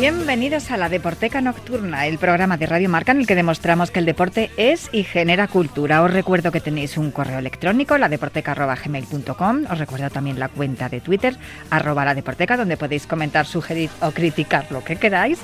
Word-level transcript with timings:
Bienvenidos 0.00 0.70
a 0.70 0.78
la 0.78 0.88
Deporteca 0.88 1.42
Nocturna, 1.42 2.06
el 2.06 2.16
programa 2.16 2.56
de 2.56 2.64
Radio 2.64 2.88
Marca 2.88 3.12
en 3.12 3.18
el 3.18 3.26
que 3.26 3.34
demostramos 3.34 3.90
que 3.90 3.98
el 3.98 4.06
deporte 4.06 4.50
es 4.56 4.88
y 4.92 5.04
genera 5.04 5.46
cultura. 5.46 6.02
Os 6.02 6.10
recuerdo 6.10 6.50
que 6.50 6.62
tenéis 6.62 6.96
un 6.96 7.10
correo 7.10 7.38
electrónico, 7.38 7.98
ladeporteca.gmail.com. 7.98 9.64
Os 9.70 9.78
recuerdo 9.78 10.08
también 10.08 10.38
la 10.38 10.48
cuenta 10.48 10.88
de 10.88 11.02
Twitter, 11.02 11.36
arroba 11.68 12.06
la 12.06 12.14
donde 12.14 12.78
podéis 12.78 13.06
comentar, 13.06 13.44
sugerir 13.44 13.90
o 14.00 14.10
criticar 14.12 14.72
lo 14.72 14.82
que 14.82 14.96
queráis. 14.96 15.38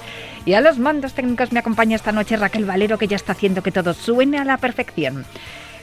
Y 0.46 0.54
a 0.54 0.62
los 0.62 0.78
mandos 0.78 1.12
técnicos 1.12 1.52
me 1.52 1.58
acompaña 1.58 1.94
esta 1.94 2.12
noche 2.12 2.38
Raquel 2.38 2.64
Valero, 2.64 2.96
que 2.96 3.08
ya 3.08 3.16
está 3.16 3.32
haciendo 3.32 3.62
que 3.62 3.72
todo 3.72 3.92
suene 3.92 4.38
a 4.38 4.44
la 4.46 4.56
perfección. 4.56 5.26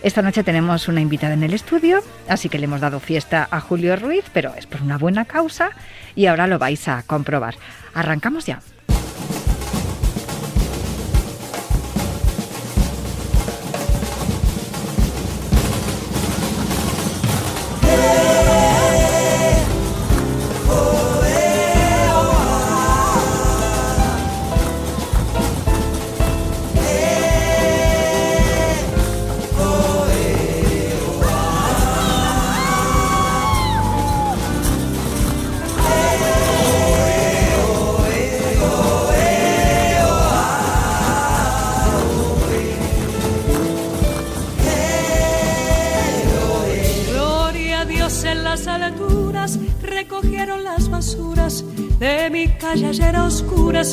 Esta 0.03 0.21
noche 0.21 0.43
tenemos 0.43 0.89
una 0.89 0.99
invitada 0.99 1.33
en 1.33 1.43
el 1.43 1.53
estudio, 1.53 2.01
así 2.27 2.49
que 2.49 2.59
le 2.59 2.65
hemos 2.65 2.81
dado 2.81 2.99
fiesta 2.99 3.47
a 3.49 3.61
Julio 3.61 3.95
Ruiz, 3.95 4.25
pero 4.33 4.53
es 4.57 4.65
por 4.65 4.81
una 4.81 4.97
buena 4.97 5.23
causa 5.23 5.69
y 6.13 6.25
ahora 6.25 6.45
lo 6.45 6.59
vais 6.59 6.89
a 6.89 7.03
comprobar. 7.03 7.55
Arrancamos 7.93 8.45
ya. 8.45 8.59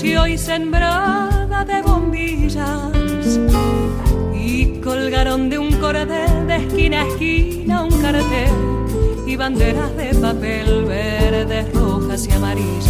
Y 0.04 0.16
hoy 0.16 0.38
sembrada 0.38 1.64
de 1.64 1.82
bombillas. 1.82 3.38
Y 4.34 4.80
colgaron 4.80 5.50
de 5.50 5.58
un 5.58 5.72
cordel 5.80 6.46
de 6.46 6.56
esquina 6.56 7.02
a 7.02 7.08
esquina 7.08 7.82
un 7.82 8.00
cartel 8.00 8.52
y 9.26 9.36
banderas 9.36 9.96
de 9.96 10.14
papel 10.14 10.84
verdes, 10.84 11.72
rojas 11.74 12.26
y 12.28 12.32
amarillas. 12.32 12.86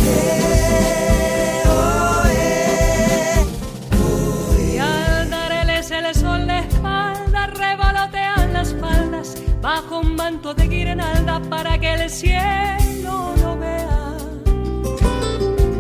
Bajo 9.60 10.00
un 10.00 10.16
manto 10.16 10.54
de 10.54 10.66
guirnalda 10.69 11.41
para 11.48 11.78
que 11.78 11.94
el 11.94 12.10
cielo 12.10 13.34
lo 13.43 13.59
vea 13.59 14.16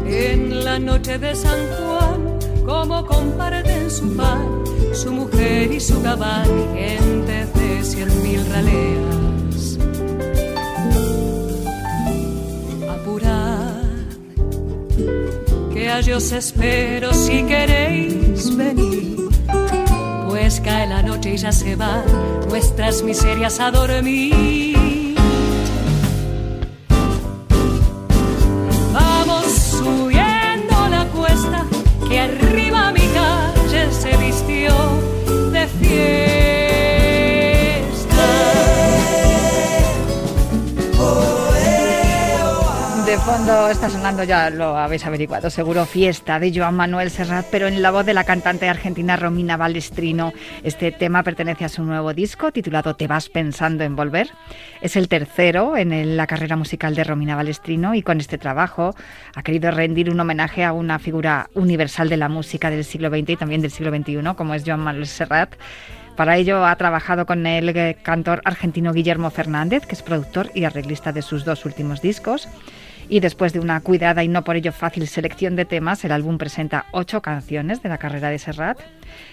en 0.06 0.64
la 0.64 0.78
noche 0.78 1.18
de 1.18 1.34
San 1.34 1.58
Juan, 1.78 2.38
como 2.66 3.06
comparten 3.06 3.90
su 3.90 4.16
pan, 4.16 4.64
su 4.92 5.12
mujer 5.12 5.72
y 5.72 5.80
su 5.80 6.02
cabal, 6.02 6.46
gente 6.74 7.46
de 7.46 7.84
cien 7.84 8.22
mil 8.22 8.44
raleas. 8.50 9.78
Apurad, 12.90 13.82
que 15.72 15.88
a 15.88 16.00
yo 16.00 16.16
os 16.18 16.32
espero 16.32 17.14
si 17.14 17.44
queréis 17.44 18.56
venir, 18.56 19.16
cae 20.62 20.86
la 20.86 21.02
noche 21.02 21.34
y 21.34 21.36
ya 21.36 21.52
se 21.52 21.76
van 21.76 22.04
nuestras 22.48 23.02
miserias 23.02 23.60
a 23.60 23.70
dormir. 23.70 24.89
Fondo 43.30 43.68
está 43.68 43.88
sonando, 43.88 44.24
ya 44.24 44.50
lo 44.50 44.76
habéis 44.76 45.06
averiguado, 45.06 45.50
seguro, 45.50 45.86
Fiesta 45.86 46.40
de 46.40 46.52
Joan 46.52 46.74
Manuel 46.74 47.12
Serrat, 47.12 47.46
pero 47.48 47.68
en 47.68 47.80
la 47.80 47.92
voz 47.92 48.04
de 48.04 48.12
la 48.12 48.24
cantante 48.24 48.68
argentina 48.68 49.14
Romina 49.14 49.56
Balestrino. 49.56 50.32
Este 50.64 50.90
tema 50.90 51.22
pertenece 51.22 51.64
a 51.64 51.68
su 51.68 51.84
nuevo 51.84 52.12
disco 52.12 52.50
titulado 52.50 52.96
Te 52.96 53.06
vas 53.06 53.28
pensando 53.28 53.84
en 53.84 53.94
volver. 53.94 54.30
Es 54.80 54.96
el 54.96 55.06
tercero 55.06 55.76
en 55.76 56.16
la 56.16 56.26
carrera 56.26 56.56
musical 56.56 56.96
de 56.96 57.04
Romina 57.04 57.36
Balestrino 57.36 57.94
y 57.94 58.02
con 58.02 58.18
este 58.18 58.36
trabajo 58.36 58.96
ha 59.36 59.42
querido 59.44 59.70
rendir 59.70 60.10
un 60.10 60.18
homenaje 60.18 60.64
a 60.64 60.72
una 60.72 60.98
figura 60.98 61.50
universal 61.54 62.08
de 62.08 62.16
la 62.16 62.28
música 62.28 62.68
del 62.68 62.84
siglo 62.84 63.10
XX 63.10 63.30
y 63.30 63.36
también 63.36 63.62
del 63.62 63.70
siglo 63.70 63.96
XXI, 63.96 64.34
como 64.36 64.54
es 64.54 64.64
Joan 64.66 64.80
Manuel 64.80 65.06
Serrat. 65.06 65.54
Para 66.16 66.36
ello 66.36 66.66
ha 66.66 66.74
trabajado 66.74 67.26
con 67.26 67.46
el 67.46 67.68
eh, 67.68 67.96
cantor 68.02 68.42
argentino 68.44 68.92
Guillermo 68.92 69.30
Fernández, 69.30 69.86
que 69.86 69.94
es 69.94 70.02
productor 70.02 70.50
y 70.52 70.64
arreglista 70.64 71.12
de 71.12 71.22
sus 71.22 71.44
dos 71.44 71.64
últimos 71.64 72.02
discos. 72.02 72.48
Y 73.10 73.18
después 73.18 73.52
de 73.52 73.58
una 73.58 73.80
cuidada 73.80 74.22
y 74.22 74.28
no 74.28 74.44
por 74.44 74.54
ello 74.54 74.70
fácil 74.70 75.08
selección 75.08 75.56
de 75.56 75.64
temas, 75.64 76.04
el 76.04 76.12
álbum 76.12 76.38
presenta 76.38 76.86
ocho 76.92 77.20
canciones 77.20 77.82
de 77.82 77.88
la 77.88 77.98
carrera 77.98 78.30
de 78.30 78.38
Serrat, 78.38 78.78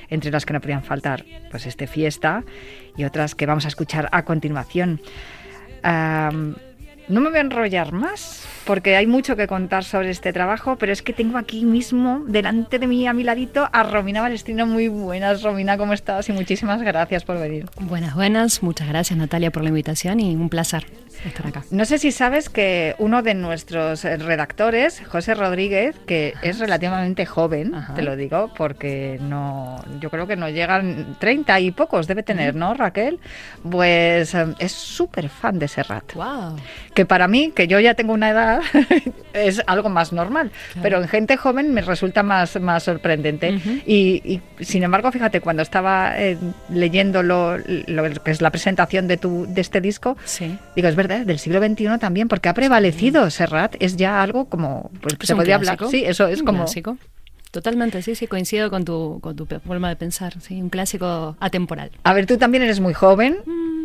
entre 0.10 0.32
las 0.32 0.48
que 0.48 0.54
no 0.54 0.60
podían 0.60 0.84
faltar 0.84 1.24
pues 1.52 1.68
este 1.68 1.86
Fiesta 1.86 2.44
y 2.98 3.04
otras 3.04 3.36
que 3.36 3.46
vamos 3.46 3.66
a 3.66 3.68
escuchar 3.68 4.10
a 4.12 4.26
continuación. 4.26 5.00
No 7.08 7.22
me 7.22 7.30
voy 7.30 7.38
a 7.38 7.42
enrollar 7.42 7.92
más 7.92 8.46
porque 8.68 8.98
hay 8.98 9.08
mucho 9.08 9.38
que 9.38 9.48
contar 9.48 9.86
sobre 9.86 10.10
este 10.10 10.34
trabajo, 10.34 10.76
pero 10.76 10.92
es 10.92 11.02
que 11.02 11.14
tengo 11.14 11.38
aquí 11.38 11.64
mismo, 11.64 12.24
delante 12.28 12.80
de 12.80 12.88
mí, 12.88 13.08
a 13.08 13.14
mi 13.14 13.24
ladito, 13.24 13.70
a 13.72 13.84
Romina 13.84 14.22
Balestino. 14.22 14.68
Muy 14.68 14.90
buenas, 14.90 15.42
Romina, 15.42 15.78
¿cómo 15.78 15.94
estás? 15.94 16.28
Y 16.28 16.34
muchísimas 16.34 16.82
gracias 16.82 17.24
por 17.24 17.40
venir. 17.40 17.66
Buenas, 17.80 18.14
buenas. 18.14 18.62
Muchas 18.62 18.90
gracias, 18.90 19.18
Natalia, 19.18 19.52
por 19.52 19.64
la 19.64 19.70
invitación 19.70 20.20
y 20.20 20.36
un 20.36 20.50
placer 20.50 20.86
estar 21.26 21.48
acá. 21.48 21.64
No 21.72 21.86
sé 21.86 21.98
si 21.98 22.12
sabes 22.12 22.50
que 22.50 22.96
uno 23.00 23.24
de 23.24 23.34
nuestros 23.34 24.04
redactores, 24.04 25.02
José 25.08 25.34
Rodríguez, 25.34 25.96
que 26.06 26.34
es 26.42 26.60
relativamente 26.60 27.26
joven, 27.26 27.74
te 27.96 28.02
lo 28.02 28.16
digo, 28.16 28.52
porque 28.56 29.18
no, 29.22 29.84
yo 30.00 30.10
creo 30.10 30.28
que 30.28 30.36
no 30.36 30.50
llegan 30.50 31.16
30 31.20 31.60
y 31.60 31.72
pocos, 31.72 32.08
debe 32.08 32.24
tener, 32.24 32.56
¿no, 32.56 32.74
Raquel? 32.74 33.20
Pues 33.70 34.34
eh, 34.36 34.46
es 34.60 34.72
súper 34.72 35.30
fan 35.30 35.60
de 35.60 35.68
Serrat. 35.68 36.14
Wow. 36.14 36.58
Que 36.98 37.06
para 37.06 37.28
mí, 37.28 37.52
que 37.54 37.68
yo 37.68 37.80
ya 37.80 37.94
tengo 37.94 38.12
una 38.12 38.32
edad, 38.32 38.60
es 39.34 39.62
algo 39.68 39.88
más 39.88 40.14
normal. 40.14 40.50
Pero 40.82 41.00
en 41.00 41.08
gente 41.08 41.38
joven 41.38 41.72
me 41.72 41.82
resulta 41.82 42.24
más, 42.24 42.60
más 42.60 42.82
sorprendente. 42.82 43.60
y, 43.86 44.42
sin 44.62 44.82
embargo, 44.82 45.12
fíjate, 45.12 45.40
cuando 45.40 45.62
estaba 45.62 46.20
eh, 46.20 46.40
leyendo 46.74 47.22
lo, 47.22 47.56
que 48.24 48.32
es 48.32 48.42
la 48.42 48.50
presentación 48.50 49.08
de, 49.08 49.18
tu, 49.18 49.46
de 49.48 49.62
este 49.62 49.80
disco, 49.80 50.18
digo, 50.76 50.88
es 50.88 50.96
verdad, 50.96 51.24
del 51.24 51.38
siglo 51.38 51.60
XXI 51.60 52.00
también, 52.00 52.28
porque 52.28 52.50
ha 52.50 52.56
prevalecido 52.56 53.30
Serrat, 53.30 53.76
es 53.78 53.96
ya 53.96 54.24
algo 54.24 54.46
como, 54.46 54.90
pues 55.00 55.18
se 55.22 55.36
podría 55.36 55.58
hablar. 55.58 55.78
Sí, 55.92 56.04
eso 56.04 56.26
es 56.28 56.42
como... 56.42 56.64
Clásico. 56.64 56.98
Totalmente, 57.52 58.02
sí, 58.02 58.16
sí, 58.16 58.26
coincido 58.26 58.72
con 58.72 58.86
tu, 58.86 59.20
con 59.22 59.36
tu 59.36 59.46
forma 59.46 59.90
de 59.90 59.98
pensar, 59.98 60.34
sí, 60.42 60.60
un 60.60 60.70
clásico 60.70 61.38
atemporal. 61.40 61.92
A 62.04 62.14
ver, 62.14 62.26
tú 62.26 62.38
también 62.38 62.64
eres 62.64 62.80
muy 62.80 62.96
joven. 62.96 63.38
Mm. 63.46 63.77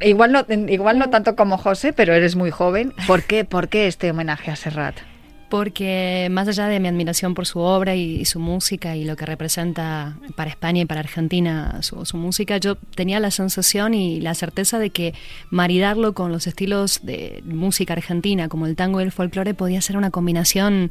Igual 0.00 0.32
no, 0.32 0.46
igual 0.68 0.98
no 0.98 1.10
tanto 1.10 1.36
como 1.36 1.58
José, 1.58 1.92
pero 1.92 2.14
eres 2.14 2.34
muy 2.34 2.50
joven. 2.50 2.94
¿Por 3.06 3.24
qué, 3.24 3.44
¿Por 3.44 3.68
qué 3.68 3.86
este 3.86 4.10
homenaje 4.10 4.50
a 4.50 4.56
Serrat? 4.56 4.96
Porque 5.50 6.28
más 6.30 6.48
allá 6.48 6.66
de 6.66 6.80
mi 6.80 6.88
admiración 6.88 7.34
por 7.34 7.44
su 7.44 7.58
obra 7.58 7.94
y, 7.94 8.24
su 8.24 8.40
música 8.40 8.96
y 8.96 9.04
lo 9.04 9.16
que 9.16 9.26
representa 9.26 10.16
para 10.34 10.48
España 10.48 10.80
y 10.80 10.86
para 10.86 11.00
Argentina 11.00 11.82
su, 11.82 12.06
su, 12.06 12.16
música, 12.16 12.56
yo 12.56 12.76
tenía 12.76 13.20
la 13.20 13.30
sensación 13.30 13.92
y 13.92 14.18
la 14.22 14.34
certeza 14.34 14.78
de 14.78 14.88
que 14.88 15.12
maridarlo 15.50 16.14
con 16.14 16.32
los 16.32 16.46
estilos 16.46 17.00
de 17.02 17.42
música 17.44 17.92
argentina, 17.92 18.48
como 18.48 18.66
el 18.66 18.76
tango 18.76 19.02
y 19.02 19.04
el 19.04 19.12
folclore, 19.12 19.52
podía 19.52 19.82
ser 19.82 19.98
una 19.98 20.10
combinación 20.10 20.90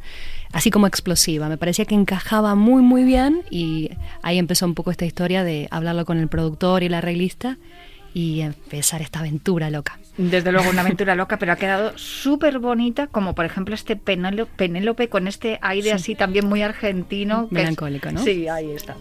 así 0.51 0.69
como 0.69 0.85
explosiva. 0.85 1.49
Me 1.49 1.57
parecía 1.57 1.85
que 1.85 1.95
encajaba 1.95 2.53
muy, 2.53 2.83
muy 2.83 3.03
bien 3.03 3.41
y 3.49 3.89
ahí 4.21 4.37
empezó 4.37 4.67
un 4.67 4.75
poco 4.75 4.91
esta 4.91 5.05
historia 5.05 5.43
de 5.43 5.69
hablarlo 5.71 6.05
con 6.05 6.19
el 6.19 6.27
productor 6.27 6.83
y 6.83 6.89
la 6.89 6.99
arreglista 6.99 7.57
y 8.13 8.41
empezar 8.41 9.01
esta 9.01 9.19
aventura 9.19 9.69
loca. 9.69 9.99
Desde 10.17 10.51
luego, 10.51 10.69
una 10.69 10.81
aventura 10.81 11.15
loca, 11.15 11.37
pero 11.37 11.53
ha 11.53 11.55
quedado 11.55 11.97
súper 11.97 12.59
bonita, 12.59 13.07
como 13.07 13.33
por 13.33 13.45
ejemplo 13.45 13.73
este 13.73 13.95
Penélope 13.95 15.07
con 15.09 15.27
este 15.27 15.57
aire 15.61 15.93
así 15.93 16.15
también 16.15 16.47
muy 16.47 16.61
argentino. 16.61 17.47
Melancólico, 17.49 18.11
¿no? 18.11 18.21
Sí, 18.23 18.47
ahí 18.47 18.71
está. 18.71 18.95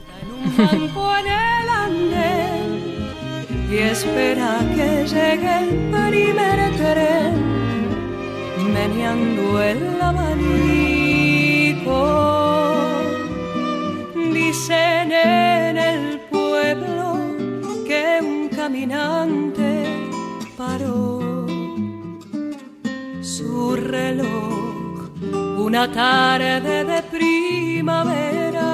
y 3.70 3.76
espera 3.78 4.58
que 4.74 5.06
llegue 5.06 5.58
el 5.58 5.68
primer 5.90 6.72
tren, 6.76 7.34
meneando 8.72 9.62
el 9.62 10.00
abanico. 10.00 11.20
Dicen 14.32 15.12
caminante 18.70 19.84
paró. 20.56 21.46
Su 23.20 23.74
reloj 23.74 25.10
una 25.58 25.90
tarde 25.90 26.84
de 26.84 27.02
primavera. 27.02 28.70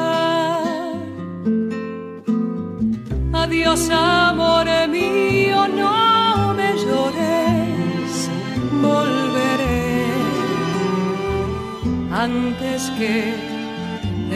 Adiós, 3.33 3.89
amor 3.91 4.67
mío, 4.89 5.67
no 5.69 6.55
me 6.55 6.73
llores, 6.83 8.31
volveré 8.83 10.13
antes 12.13 12.91
que 12.99 13.46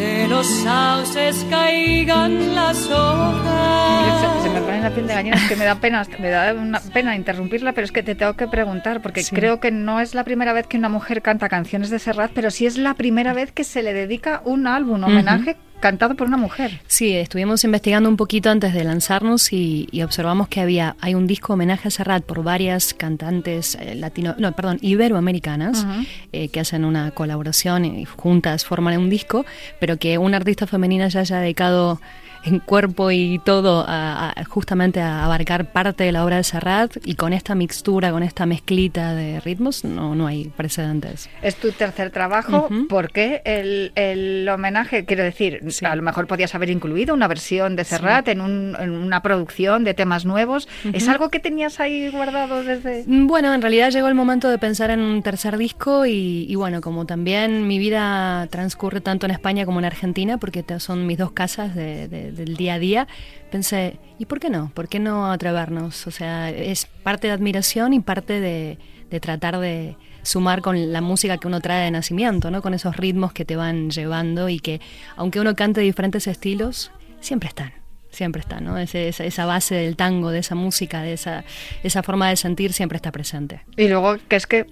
de 0.01 0.29
los 0.29 0.47
sauces 0.47 1.47
caigan 1.51 2.55
las 2.55 2.87
hojas. 2.91 4.43
Se, 4.43 4.49
me 4.49 4.61
pone 4.63 4.81
la 4.81 4.91
piel 4.91 5.07
de 5.07 5.15
gallina, 5.15 5.37
es 5.37 5.49
que 5.49 5.57
me 5.57 5.67
da 5.67 5.75
pena, 5.75 6.07
me 6.19 6.31
da 6.31 6.55
una 6.55 6.81
pena 6.81 7.15
interrumpirla, 7.17 7.73
pero 7.73 7.85
es 7.85 7.93
que 7.93 8.03
te 8.03 8.15
tengo 8.15 8.33
que 8.33 8.49
preguntar, 8.49 9.03
porque 9.03 9.23
creo 9.31 9.61
que 9.61 9.71
no 9.71 10.01
es 10.01 10.15
la 10.15 10.25
primera 10.25 10.55
vez 10.55 10.67
que 10.67 10.79
una 10.79 10.89
mujer 10.89 11.21
canta 11.21 11.51
canciones 11.51 11.91
de 11.91 11.99
Serrat, 11.99 12.31
pero 12.35 12.51
sí 12.51 12.65
es 12.65 12.79
la 12.79 12.95
primera 12.95 13.35
vez 13.35 13.53
que 13.53 13.63
se 13.63 13.83
le 13.83 13.93
dedica 13.93 14.41
un 14.47 14.67
álbum, 14.67 15.05
homenaje 15.05 15.57
cantado 15.81 16.15
por 16.15 16.27
una 16.27 16.37
mujer. 16.37 16.81
Sí, 16.87 17.15
estuvimos 17.15 17.65
investigando 17.65 18.09
un 18.09 18.17
poquito 18.17 18.51
antes 18.51 18.75
de 18.75 18.85
lanzarnos 18.85 19.53
y, 19.53 19.89
observamos 20.03 20.49
que 20.49 20.61
había 20.61 20.97
hay 21.01 21.15
un 21.15 21.27
disco 21.27 21.53
homenaje 21.53 21.89
a 21.89 21.91
Serrat 21.91 22.25
por 22.25 22.43
varias 22.43 22.95
cantantes 22.95 23.75
eh, 23.75 23.95
latino, 23.95 24.35
no, 24.39 24.53
perdón, 24.53 24.79
iberoamericanas 24.81 25.87
eh, 26.33 26.49
que 26.49 26.61
hacen 26.61 26.85
una 26.85 27.11
colaboración 27.11 27.85
y 27.85 28.05
juntas 28.05 28.65
forman 28.65 28.99
un 28.99 29.11
disco, 29.11 29.45
pero 29.79 29.99
que 29.99 30.19
una 30.19 30.37
artista 30.37 30.67
femenina 30.67 31.09
ya 31.09 31.21
haya 31.21 31.39
dedicado 31.39 32.01
en 32.45 32.59
cuerpo 32.59 33.11
y 33.11 33.41
todo 33.45 33.85
a, 33.87 34.35
justamente 34.49 35.01
a 35.01 35.25
abarcar 35.25 35.73
parte 35.73 36.05
de 36.05 36.13
la 36.13 36.25
obra 36.25 36.37
de 36.37 36.45
Serrat 36.45 36.97
y 37.05 37.15
con 37.15 37.33
esta 37.33 37.55
mixtura, 37.55 38.11
con 38.11 38.23
esta 38.23 38.47
mezclita 38.47 39.15
de 39.15 39.41
ritmos, 39.41 39.85
no, 39.85 40.15
no 40.15 40.27
hay 40.27 40.47
precedentes. 40.57 41.29
Es 41.43 41.57
tu 41.57 41.73
tercer 41.73 42.11
trabajo, 42.11 42.69
¿por 42.89 43.11
qué 43.11 43.43
el, 43.45 44.49
homenaje? 44.49 45.05
Quiero 45.05 45.23
decir, 45.23 45.61
a 45.83 45.97
lo 45.97 46.03
mejor 46.03 46.27
podías 46.27 46.55
haber 46.55 46.71
incluido 46.71 47.15
una 47.15 47.29
versión 47.29 47.77
de 47.77 47.85
Serrat 47.85 48.29
en, 48.29 48.41
una 48.41 49.23
producción 49.23 49.85
de 49.85 49.95
temas 49.95 50.25
nuevos. 50.25 50.69
¿Es 50.93 51.09
algo 51.09 51.31
que 51.31 51.41
tenías 51.41 51.81
ahí 51.81 52.11
guardado 52.11 52.63
desde...? 52.65 53.05
Mm, 53.07 53.27
bueno, 53.27 53.53
en 53.55 53.63
realidad 53.63 53.91
llegó 53.91 54.09
el 54.09 54.15
momento 54.15 54.49
de 54.49 54.59
pensar 54.59 54.91
en 54.91 55.01
un 55.01 55.23
tercer 55.23 55.57
disco 55.59 56.07
y, 56.07 56.55
bueno, 56.55 56.81
como 56.81 57.07
también 57.07 57.67
mi 57.67 57.79
vida 57.79 58.47
transcurre 58.51 59.01
tanto 59.01 59.27
en 59.27 59.33
España 59.33 59.65
como 59.67 59.79
en 59.79 59.85
Argentina, 59.85 60.39
porque 60.39 60.65
son 60.79 61.07
mis 61.07 61.19
dos 61.19 61.33
casas 61.33 61.75
de 61.75 62.30
del 62.31 62.57
día 62.57 62.75
a 62.75 62.79
día, 62.79 63.09
pensé, 63.51 63.99
¿y 64.19 64.27
por 64.27 64.41
qué 64.41 64.51
no? 64.51 64.71
¿Por 64.75 64.89
qué 64.89 64.99
no 64.99 65.31
atrevernos? 65.31 66.07
O 66.07 66.11
sea, 66.11 66.51
es 66.51 66.87
parte 66.87 67.27
de 67.27 67.33
admiración 67.33 67.93
y 67.93 68.01
parte 68.01 68.41
de, 68.41 68.79
tratar 69.21 69.59
de 69.59 69.97
sumar 70.23 70.63
con 70.63 70.93
la 70.93 71.01
música 71.01 71.39
que 71.39 71.47
uno 71.47 71.61
trae 71.61 71.85
de 71.85 71.91
nacimiento, 71.91 72.51
¿no? 72.51 72.63
Con 72.63 72.75
esos 72.75 72.97
ritmos 72.97 73.33
que 73.33 73.45
te 73.45 73.57
van 73.57 73.91
llevando 73.91 74.49
y 74.49 74.61
que, 74.61 74.81
aunque 75.17 75.41
uno 75.41 75.55
cante 75.57 75.81
diferentes 75.81 76.27
estilos, 76.27 76.91
siempre 77.21 77.49
están 77.49 77.81
siempre 78.11 78.41
están, 78.41 78.65
¿no? 78.65 78.77
esa, 78.77 79.47
base 79.47 79.77
del 79.77 79.97
tango, 79.97 80.31
de 80.31 80.41
esa 80.41 80.55
música, 80.55 81.03
de 81.03 81.13
esa, 81.13 81.45
esa 81.83 82.03
forma 82.03 82.29
de 82.29 82.37
sentir 82.37 82.73
siempre 82.73 82.97
está 82.97 83.13
presente. 83.13 83.63
Y 83.77 83.89
luego 83.89 84.17
que 84.29 84.37
es 84.37 84.47
que 84.47 84.67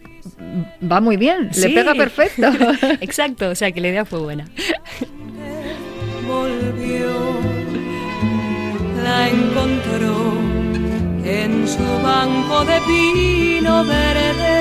va 0.83 1.01
muy 1.01 1.17
bien, 1.17 1.51
le 1.57 1.71
pega 1.71 1.95
perfecto. 1.95 2.51
Exacto, 3.01 3.51
o 3.51 3.55
sea 3.55 3.71
que 3.73 3.81
la 3.81 3.89
idea 3.89 4.05
fue 4.05 4.21
buena. 4.21 4.49
Volvió 6.39 7.11
la 9.03 9.29
encontró 9.29 10.17
en 11.25 11.67
su 11.67 11.89
banco 12.11 12.57
de 12.71 12.79
pino 12.89 13.85
verde. 13.85 14.59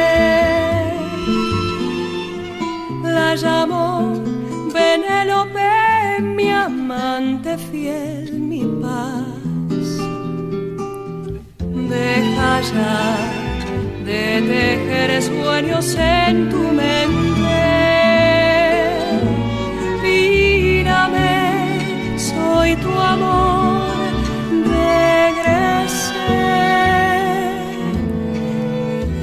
La 3.04 3.36
llamó 3.36 4.14
Penélope, 4.74 6.22
mi 6.22 6.50
amante 6.50 7.58
fiel, 7.70 8.40
mi 8.52 8.64
paz. 8.82 9.88
Deja 11.94 12.52
ya 12.74 12.98
de 14.04 14.24
tejer 14.52 15.22
sueños 15.22 15.96
en 15.96 16.50
tu 16.50 16.62
mente. 16.80 17.37
Soy 22.68 22.76
tu 22.76 22.92
amor 23.00 23.48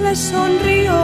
le 0.02 0.16
sonrió 0.16 0.94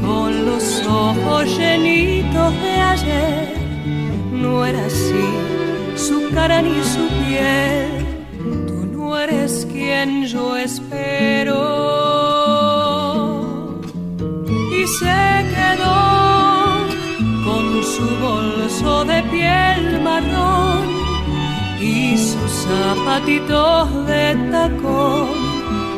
con 0.00 0.46
los 0.46 0.86
ojos 0.86 1.44
llenitos 1.58 2.52
de 2.62 2.72
ayer. 2.92 3.48
No 4.30 4.64
era 4.64 4.86
así 4.86 5.26
su 5.96 6.30
cara 6.32 6.62
ni 6.62 6.80
su 6.94 7.04
piel. 7.20 7.88
Tú 8.68 8.78
no 8.94 9.18
eres 9.18 9.66
quien 9.72 10.24
yo 10.26 10.56
espero. 10.56 11.60
Y 14.80 14.86
se 14.98 15.20
quedó 15.54 15.98
con 17.46 17.64
su 17.94 18.06
bolso 18.24 19.04
de 19.04 19.22
piel 19.24 19.77
y 19.77 19.77
zapatitos 22.68 24.06
de 24.06 24.36
tacón 24.52 25.28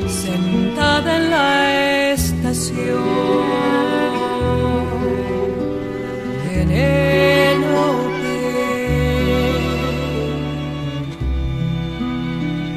sentada 0.09 1.17
en 1.17 1.31
la 1.31 2.13
estación. 2.13 3.51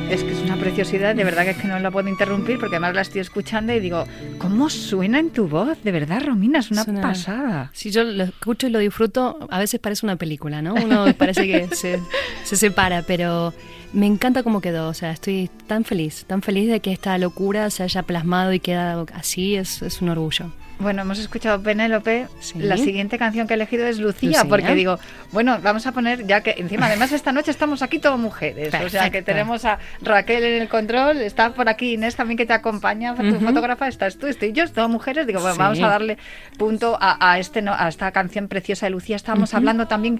Es 0.10 0.24
que 0.24 0.32
es 0.32 0.42
una 0.42 0.58
preciosidad, 0.58 1.16
de 1.16 1.24
verdad 1.24 1.44
que 1.44 1.50
es 1.52 1.58
que 1.58 1.68
no 1.68 1.80
la 1.80 1.90
puedo 1.90 2.08
interrumpir 2.08 2.60
porque 2.60 2.76
además 2.76 2.94
la 2.94 3.02
estoy 3.02 3.22
escuchando 3.22 3.74
y 3.74 3.80
digo, 3.80 4.06
¿cómo 4.38 4.70
suena 4.70 5.18
en 5.18 5.32
tu 5.32 5.48
voz? 5.48 5.84
De 5.84 5.92
verdad, 5.92 6.22
Romina, 6.24 6.60
es 6.60 6.70
una 6.70 6.86
pasada. 6.86 7.72
Si 7.74 7.90
yo 7.90 8.04
lo 8.04 8.26
escucho 8.26 8.68
y 8.68 8.70
lo 8.70 8.78
disfruto, 8.78 9.40
a 9.50 9.58
veces 9.58 9.80
parece 9.80 10.06
una 10.06 10.16
película, 10.16 10.62
¿no? 10.62 10.76
Uno 10.76 11.06
parece 11.18 11.48
que 11.48 11.68
se, 11.76 12.00
se 12.44 12.56
separa, 12.56 13.04
pero 13.08 13.56
me 13.94 14.08
encanta 14.08 14.44
cómo 14.44 14.60
quedó, 14.60 14.90
o 14.90 14.94
sea, 14.94 15.12
estoy 15.12 15.50
tan 15.68 15.86
feliz, 15.86 16.26
tan 16.26 16.42
feliz 16.42 16.70
de 16.70 16.80
que 16.80 16.92
esta 16.92 17.18
locura 17.18 17.70
se 17.70 17.84
haya 17.84 18.04
plasmado 18.04 18.52
y 18.54 18.60
quedado 18.60 19.06
así, 19.14 19.56
es, 19.56 19.82
es 19.82 20.02
un 20.02 20.10
orgullo. 20.10 20.52
Bueno, 20.80 21.04
hemos 21.04 21.20
escuchado 21.20 21.62
Penélope. 21.62 22.28
La 22.56 22.78
siguiente 22.78 23.18
canción 23.18 23.48
que 23.48 23.54
he 23.54 23.56
elegido 23.56 23.86
es 23.86 24.00
Lucía, 24.00 24.44
porque 24.50 24.76
digo, 24.76 25.00
bueno, 25.32 25.60
vamos 25.62 25.86
a 25.88 25.92
poner, 25.92 26.26
ya 26.26 26.42
que 26.42 26.56
encima, 26.58 26.88
además 26.88 27.12
esta 27.12 27.32
noche 27.32 27.52
estamos 27.52 27.82
aquí 27.82 28.00
todas 28.00 28.20
mujeres. 28.20 28.74
O 28.84 28.90
sea 28.90 29.10
que 29.10 29.22
tenemos 29.22 29.66
a 29.66 29.80
Raquel 30.02 30.44
en 30.44 30.62
el 30.62 30.68
control, 30.68 31.18
está 31.22 31.54
por 31.54 31.70
aquí 31.70 31.94
Inés 31.94 32.16
también 32.16 32.38
que 32.38 32.46
te 32.46 32.54
acompaña, 32.54 33.16
tu 33.16 33.40
fotógrafa, 33.40 33.88
estás 33.88 34.18
tú, 34.18 34.28
estoy 34.28 34.52
yo, 34.52 34.68
todas 34.70 34.90
mujeres. 34.90 35.26
Digo, 35.26 35.40
bueno, 35.40 35.56
vamos 35.58 35.80
a 35.80 35.88
darle 35.88 36.18
punto 36.58 36.98
a, 37.00 37.40
este, 37.40 37.64
a 37.66 37.88
esta 37.88 38.12
canción 38.12 38.48
preciosa 38.48 38.88
de 38.88 38.90
Lucía. 38.90 39.16
Estábamos 39.16 39.54
hablando 39.54 39.88
también 39.88 40.20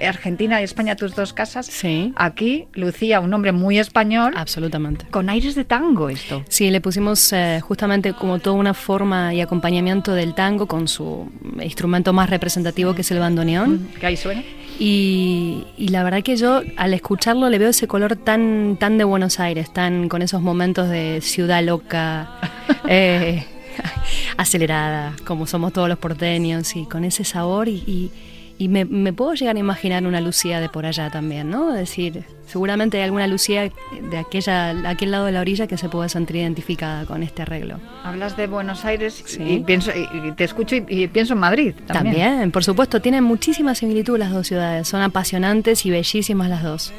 Argentina 0.00 0.60
y 0.60 0.64
España, 0.64 0.96
tus 0.96 1.14
dos 1.14 1.32
casas. 1.32 1.66
Sí. 1.66 2.12
Aquí, 2.16 2.66
Lucía, 2.74 3.20
un 3.20 3.30
nombre 3.30 3.52
muy 3.52 3.78
español. 3.78 4.32
Absolutamente. 4.36 5.06
Con 5.10 5.28
aires 5.28 5.54
de 5.54 5.64
tango 5.64 6.08
esto. 6.08 6.44
Sí, 6.48 6.70
le 6.70 6.80
pusimos 6.80 7.32
eh, 7.32 7.60
justamente 7.60 8.12
como 8.12 8.38
toda 8.38 8.56
una 8.56 8.74
forma 8.74 9.34
y 9.34 9.40
acompañamiento 9.40 10.12
del 10.12 10.34
tango 10.34 10.66
con 10.66 10.88
su 10.88 11.30
instrumento 11.62 12.12
más 12.12 12.30
representativo 12.30 12.94
que 12.94 13.02
es 13.02 13.10
el 13.10 13.18
bandoneón. 13.18 13.88
Que 14.00 14.06
ahí 14.06 14.16
suena. 14.16 14.42
Y, 14.78 15.66
la 15.78 16.04
verdad 16.04 16.22
que 16.22 16.36
yo 16.36 16.60
al 16.76 16.92
escucharlo 16.92 17.48
le 17.48 17.58
veo 17.58 17.70
ese 17.70 17.88
color 17.88 18.16
tan, 18.16 18.76
tan 18.78 18.98
de 18.98 19.04
Buenos 19.04 19.40
Aires, 19.40 19.72
tan 19.72 20.08
con 20.08 20.20
esos 20.20 20.42
momentos 20.42 20.88
de 20.90 21.20
ciudad 21.22 21.62
loca, 21.62 22.28
eh, 22.88 23.46
acelerada, 24.36 25.14
como 25.24 25.46
somos 25.46 25.72
todos 25.72 25.88
los 25.88 25.98
porteños, 25.98 26.76
y 26.76 26.84
con 26.84 27.04
ese 27.04 27.24
sabor 27.24 27.68
y 27.68 27.84
Y 27.86 28.10
me, 28.58 29.12
puedo 29.12 29.34
llegar 29.34 29.56
a 29.56 29.58
imaginar 29.58 30.06
una 30.06 30.20
Lucía 30.20 30.60
de 30.60 30.68
por 30.68 30.86
allá 30.86 31.10
también, 31.10 31.50
¿no? 31.50 31.74
Es 31.74 31.80
decir, 31.80 32.24
seguramente 32.46 32.96
hay 32.96 33.04
alguna 33.04 33.26
Lucía 33.26 33.70
de 34.10 34.18
aquella, 34.18 34.70
aquel 34.88 35.10
lado 35.10 35.26
de 35.26 35.32
la 35.32 35.40
orilla 35.40 35.66
que 35.66 35.76
se 35.76 35.88
pueda 35.88 36.08
sentir 36.08 36.36
identificada 36.36 37.04
con 37.04 37.22
este 37.22 37.42
arreglo. 37.42 37.78
Hablas 38.02 38.36
de 38.36 38.46
Buenos 38.46 38.84
Aires 38.84 39.24
y, 39.38 39.60
pienso, 39.60 39.90
y 39.94 40.32
te 40.32 40.44
escucho 40.44 40.76
y, 40.76 41.06
pienso 41.08 41.34
en 41.34 41.40
Madrid 41.40 41.74
también. 41.86 42.14
También, 42.16 42.50
por 42.50 42.64
supuesto, 42.64 43.00
tienen 43.00 43.24
muchísima 43.24 43.74
similitud 43.74 44.18
las 44.18 44.32
dos 44.32 44.46
ciudades, 44.46 44.88
son 44.88 45.02
apasionantes 45.02 45.84
y 45.84 45.90
bellísimas 45.90 46.48
las 46.48 46.62
dos 46.62 46.92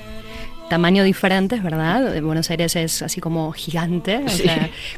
tamaño 0.69 1.03
diferentes, 1.03 1.61
¿verdad? 1.63 2.21
Buenos 2.21 2.49
Aires 2.49 2.75
es 2.75 3.01
así 3.01 3.21
como 3.21 3.51
gigante, 3.51 4.21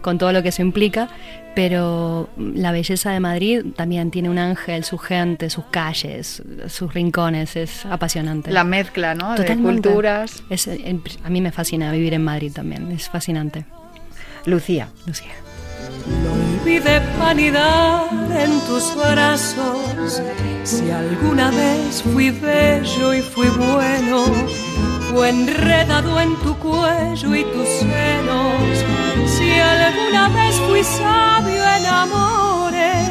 con 0.02 0.18
todo 0.18 0.32
lo 0.32 0.44
que 0.44 0.50
eso 0.50 0.62
implica, 0.62 1.10
pero 1.56 2.30
la 2.38 2.72
belleza 2.72 3.12
de 3.12 3.20
Madrid 3.20 3.66
también 3.76 4.12
tiene 4.12 4.30
un 4.30 4.38
ángel, 4.38 4.84
su 4.84 4.98
gente, 4.98 5.50
sus 5.50 5.66
calles, 5.66 6.42
sus 6.68 6.94
rincones, 6.94 7.56
es 7.56 7.86
apasionante. 7.86 8.52
La 8.52 8.64
mezcla, 8.64 9.16
¿no? 9.16 9.36
De 9.36 9.58
culturas. 9.58 10.44
a 11.24 11.30
mí 11.30 11.42
me 11.42 11.52
fascina 11.52 11.92
vivir 11.92 12.14
en 12.14 12.24
Madrid 12.24 12.52
también, 12.54 12.92
es 12.92 13.10
fascinante. 13.10 13.66
Lucía. 14.46 14.90
Lucía. 15.06 15.34
No 16.24 16.32
olvide 16.34 17.02
vanidad 17.20 18.08
en 18.32 18.60
tus 18.62 18.96
brazos, 18.96 20.22
si 20.64 20.90
alguna 20.90 21.52
vez 21.52 22.02
fui 22.04 22.32
bello 22.32 23.14
y 23.14 23.22
fui 23.22 23.48
bueno 23.50 24.26
o 25.16 25.26
enredado 25.26 26.20
en 26.20 26.36
tu 26.38 26.56
cuello 26.58 27.36
y 27.36 27.44
tus 27.44 27.68
senos. 27.68 28.86
Si 29.26 29.52
alguna 29.52 30.30
vez 30.30 30.56
fui 30.68 30.84
sabio 30.84 31.64
en 31.78 31.86
amores, 31.86 33.10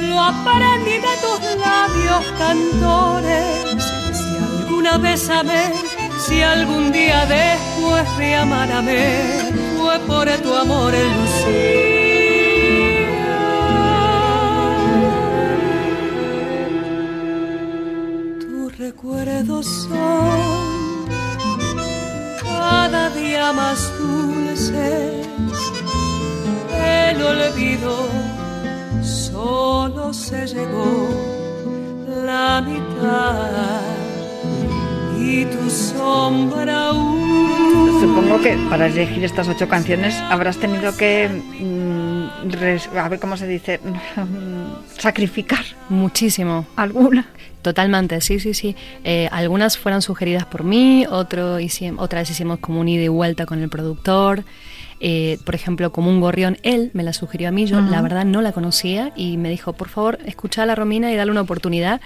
lo 0.00 0.20
aprendí 0.20 0.98
de 0.98 1.14
tus 1.24 1.40
labios 1.58 2.24
cantores. 2.38 3.82
Si 4.12 4.36
alguna 4.36 4.98
vez 4.98 5.30
amé, 5.30 5.72
si 6.18 6.42
algún 6.42 6.92
día 6.92 7.26
después 7.26 8.18
de 8.18 8.36
amar 8.36 8.68
fue 9.78 9.98
por 10.06 10.28
tu 10.42 10.54
amor 10.54 10.92
Lucía. 10.92 11.92
Tus 18.40 18.78
recuerdos 18.78 19.66
son 19.66 20.71
cada 22.92 23.08
día 23.10 23.52
más 23.54 23.90
dulces. 23.98 25.26
El 26.76 27.22
olvido 27.22 28.06
solo 29.02 30.12
se 30.12 30.46
llevó 30.46 31.08
la 32.26 32.60
mitad 32.60 33.80
y 35.18 35.46
tu 35.46 35.70
sombra 35.70 36.88
aún. 36.88 37.98
Supongo 37.98 38.42
que 38.42 38.58
para 38.68 38.86
elegir 38.88 39.24
estas 39.24 39.48
ocho 39.48 39.66
canciones 39.68 40.14
habrás 40.28 40.58
tenido 40.58 40.94
que 40.94 41.28
mm, 41.28 42.01
a 42.96 43.08
ver 43.08 43.20
cómo 43.20 43.36
se 43.36 43.46
dice 43.46 43.80
sacrificar 44.98 45.64
muchísimo 45.88 46.66
alguna 46.76 47.26
Totalmente, 47.62 48.20
sí, 48.20 48.40
sí, 48.40 48.54
sí. 48.54 48.74
Eh, 49.04 49.28
algunas 49.30 49.78
fueron 49.78 50.02
sugeridas 50.02 50.44
por 50.44 50.64
mí, 50.64 51.06
otro 51.08 51.58
otras 51.96 52.28
hicimos 52.30 52.58
como 52.58 52.80
un 52.80 52.88
ida 52.88 53.04
y 53.04 53.08
vuelta 53.08 53.46
con 53.46 53.62
el 53.62 53.68
productor. 53.68 54.44
Eh, 54.98 55.38
por 55.44 55.54
ejemplo, 55.54 55.92
como 55.92 56.10
un 56.10 56.20
gorrión, 56.20 56.58
él 56.62 56.90
me 56.92 57.04
la 57.04 57.12
sugirió 57.12 57.48
a 57.48 57.50
mí, 57.52 57.66
yo 57.66 57.80
la 57.80 58.02
verdad 58.02 58.24
no 58.24 58.40
la 58.40 58.52
conocía 58.52 59.12
y 59.16 59.36
me 59.36 59.48
dijo, 59.48 59.72
por 59.72 59.88
favor, 59.88 60.18
escucha 60.26 60.62
a 60.62 60.66
la 60.66 60.74
Romina 60.74 61.12
y 61.12 61.16
dale 61.16 61.30
una 61.30 61.40
oportunidad. 61.40 62.00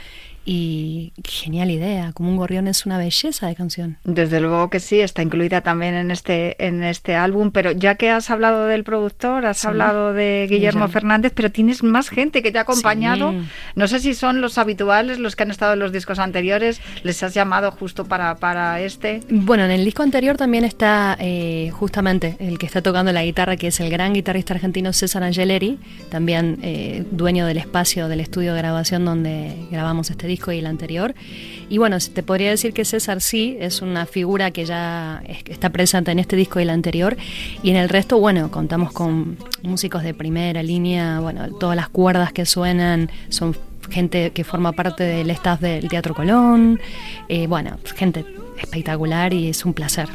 Y 0.49 1.13
genial 1.25 1.73
idea, 1.73 2.13
como 2.13 2.31
un 2.31 2.37
gorrión 2.37 2.69
es 2.69 2.87
una 2.87 2.99
belleza 2.99 3.49
de 3.49 3.57
canción. 3.57 3.99
Desde 4.05 4.39
luego 4.39 4.71
que 4.71 4.79
sí, 4.79 5.01
está 5.01 5.23
incluida 5.23 5.61
también 5.61 5.95
en 5.95 6.13
este, 6.13 6.65
en 6.65 6.85
este 6.85 7.17
álbum, 7.17 7.51
pero 7.51 7.73
ya 7.73 7.97
que 7.97 8.11
has 8.11 8.31
hablado 8.31 8.67
del 8.67 8.85
productor, 8.85 9.45
has 9.45 9.65
hablado 9.65 10.13
de 10.13 10.47
Guillermo 10.49 10.87
Fernández, 10.87 11.33
pero 11.35 11.51
tienes 11.51 11.83
más 11.83 12.11
gente 12.11 12.45
que 12.45 12.53
te 12.53 12.59
ha 12.59 12.61
acompañado. 12.61 13.35
No 13.75 13.89
sé 13.89 13.99
si 13.99 14.15
son 14.15 14.41
los 14.41 14.57
habituales, 14.57 15.19
los 15.19 15.35
que 15.35 15.43
han 15.43 15.51
estado 15.51 15.73
en 15.73 15.81
los 15.81 15.91
discos 15.91 16.21
anteriores, 16.21 16.81
les 17.03 17.21
has 17.25 17.35
llamado 17.35 17.73
justo 17.73 18.05
para, 18.05 18.37
para 18.37 18.81
este. 18.81 19.23
Bueno, 19.29 19.65
en 19.65 19.73
el 19.73 19.85
disco 19.85 20.05
anterior 20.05 20.37
también 20.37 20.65
está 20.65 21.17
eh, 21.19 21.71
justamente 21.73 22.37
el 22.39 22.59
que 22.59 22.67
está 22.67 22.83
tocando 22.83 23.13
la 23.13 23.25
guitarra, 23.25 23.57
que 23.57 23.67
es 23.67 23.81
el 23.81 23.91
gran 23.91 24.13
guitarrista 24.13 24.55
argentino 24.55 24.93
César 24.93 25.25
Angeleri, 25.25 25.81
también 26.09 26.61
eh, 26.63 27.05
dueño 27.11 27.47
del 27.47 27.59
espacio 27.59 28.07
del 28.07 28.21
estudio 28.21 28.55
de 28.55 28.59
grabación 28.59 29.05
donde 29.05 29.57
grabamos 29.73 30.09
este 30.11 30.29
disco 30.29 30.36
y 30.53 30.59
el 30.59 30.67
anterior. 30.67 31.15
Y 31.69 31.79
bueno, 31.79 31.97
te 32.13 32.23
podría 32.23 32.51
decir 32.51 32.73
que 32.73 32.85
César 32.85 33.21
sí 33.21 33.57
es 33.61 33.83
una 33.83 34.07
figura 34.07 34.51
que 34.51 34.65
ya 34.65 35.23
está 35.47 35.71
presente 35.71 36.11
en 36.11 36.19
este 36.19 36.37
disco 36.37 36.61
y 36.61 36.63
el 36.63 36.71
anterior. 36.71 37.17
Y 37.63 37.71
en 37.71 37.77
el 37.77 37.89
resto, 37.89 38.19
bueno, 38.19 38.51
contamos 38.51 38.93
con 38.93 39.37
músicos 39.63 40.03
de 40.03 40.15
primera 40.15 40.63
línea, 40.63 41.21
bueno, 41.21 41.49
todas 41.59 41.77
las 41.77 41.89
cuerdas 41.89 42.33
que 42.33 42.47
suenan 42.47 43.11
son 43.29 43.57
gente 43.91 44.31
que 44.31 44.45
forma 44.45 44.73
parte 44.73 45.05
del 45.05 45.31
staff 45.31 45.61
del 45.61 45.89
Teatro 45.89 46.15
Colón. 46.15 46.81
Eh, 47.29 47.47
bueno, 47.47 47.79
gente 47.95 48.25
espectacular 48.59 49.33
y 49.33 49.49
es 49.49 49.65
un 49.65 49.75
placer. 49.75 50.09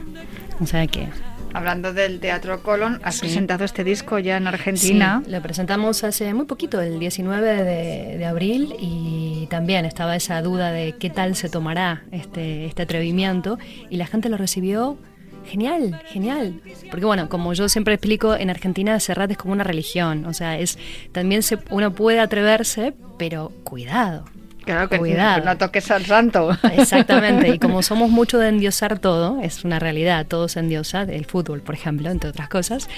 O 0.59 0.67
sea 0.67 0.85
que 0.87 1.07
Hablando 1.53 1.93
del 1.93 2.19
Teatro 2.19 2.63
Colón, 2.63 2.99
has 3.03 3.19
presentado 3.19 3.65
este 3.65 3.83
disco 3.83 4.19
ya 4.19 4.37
en 4.37 4.47
Argentina. 4.47 5.21
Sí, 5.25 5.31
lo 5.31 5.41
presentamos 5.41 6.03
hace 6.03 6.33
muy 6.33 6.45
poquito, 6.45 6.81
el 6.81 6.99
19 6.99 7.63
de, 7.63 8.25
abril, 8.25 8.75
y 8.79 9.47
también 9.49 9.85
estaba 9.85 10.15
esa 10.15 10.41
duda 10.41 10.71
de 10.71 10.95
qué 10.97 11.09
tal 11.09 11.35
se 11.35 11.49
tomará 11.49 12.03
este, 12.11 12.65
este 12.65 12.83
atrevimiento, 12.83 13.57
y 13.89 13.97
la 13.97 14.05
gente 14.07 14.29
lo 14.29 14.37
recibió 14.37 14.97
genial, 15.45 16.01
genial. 16.05 16.61
Porque 16.89 17.05
bueno, 17.05 17.29
como 17.29 17.53
yo 17.53 17.67
siempre 17.69 17.93
explico, 17.93 18.35
en 18.35 18.49
Argentina 18.49 18.99
Serrat 18.99 19.31
es 19.31 19.37
como 19.37 19.53
una 19.53 19.63
religión, 19.63 20.25
o 20.25 20.33
sea, 20.33 20.57
es 20.57 20.77
también 21.11 21.43
se, 21.43 21.57
uno 21.69 21.93
puede 21.93 22.19
atreverse, 22.19 22.93
pero 23.17 23.51
cuidado. 23.63 24.25
Claro 24.63 24.89
que 24.89 24.97
Cuidado. 24.97 25.43
no 25.43 25.57
toques 25.57 25.89
al 25.91 26.05
santo. 26.05 26.55
Exactamente, 26.73 27.49
y 27.49 27.59
como 27.59 27.81
somos 27.81 28.09
mucho 28.09 28.37
de 28.37 28.49
endiosar 28.49 28.99
todo, 28.99 29.39
es 29.41 29.63
una 29.63 29.79
realidad, 29.79 30.25
todo 30.27 30.47
se 30.47 30.59
endiosa, 30.59 31.01
el 31.03 31.25
fútbol, 31.25 31.61
por 31.61 31.75
ejemplo, 31.75 32.09
entre 32.09 32.29
otras 32.29 32.49
cosas. 32.49 32.89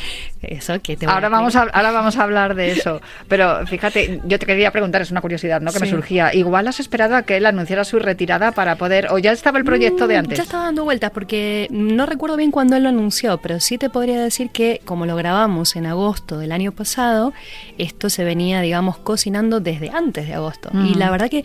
Eso 0.41 0.81
que 0.81 0.97
te 0.97 1.05
ahora, 1.05 1.29
vamos 1.29 1.55
a, 1.55 1.63
ahora 1.63 1.91
vamos 1.91 2.17
a 2.17 2.23
hablar 2.23 2.55
de 2.55 2.71
eso, 2.71 3.01
pero 3.27 3.65
fíjate, 3.65 4.21
yo 4.25 4.39
te 4.39 4.45
quería 4.45 4.71
preguntar, 4.71 5.01
es 5.01 5.11
una 5.11 5.21
curiosidad 5.21 5.61
¿no? 5.61 5.71
que 5.71 5.79
me 5.79 5.87
surgía, 5.87 6.33
igual 6.33 6.67
has 6.67 6.79
esperado 6.79 7.15
a 7.15 7.23
que 7.23 7.37
él 7.37 7.45
anunciara 7.45 7.83
su 7.83 7.99
retirada 7.99 8.51
para 8.51 8.75
poder, 8.75 9.07
o 9.11 9.17
ya 9.17 9.31
estaba 9.31 9.57
el 9.57 9.65
proyecto 9.65 10.07
de 10.07 10.15
mm, 10.15 10.19
antes. 10.19 10.37
Ya 10.37 10.43
estaba 10.43 10.63
dando 10.63 10.83
vueltas, 10.83 11.11
porque 11.11 11.67
no 11.71 12.05
recuerdo 12.05 12.37
bien 12.37 12.51
cuándo 12.51 12.75
él 12.75 12.83
lo 12.83 12.89
anunció, 12.89 13.37
pero 13.37 13.59
sí 13.59 13.77
te 13.77 13.89
podría 13.89 14.21
decir 14.21 14.49
que 14.49 14.81
como 14.85 15.05
lo 15.05 15.15
grabamos 15.15 15.75
en 15.75 15.85
agosto 15.85 16.37
del 16.37 16.51
año 16.51 16.71
pasado, 16.71 17.33
esto 17.77 18.09
se 18.09 18.23
venía, 18.23 18.61
digamos, 18.61 18.97
cocinando 18.97 19.59
desde 19.59 19.89
antes 19.89 20.27
de 20.27 20.33
agosto. 20.33 20.69
Y 20.73 20.95
la 20.95 21.09
verdad 21.09 21.29
que 21.29 21.43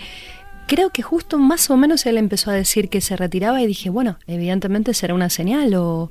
creo 0.67 0.91
que 0.91 1.03
justo 1.03 1.39
más 1.39 1.71
o 1.71 1.77
menos 1.77 2.07
él 2.07 2.19
empezó 2.19 2.51
a 2.51 2.55
decir 2.55 2.89
que 2.89 3.01
se 3.01 3.17
retiraba 3.17 3.61
y 3.63 3.67
dije, 3.67 3.91
bueno, 3.91 4.19
evidentemente 4.27 4.95
será 4.95 5.15
una 5.15 5.31
señal 5.31 5.75
o... 5.75 6.11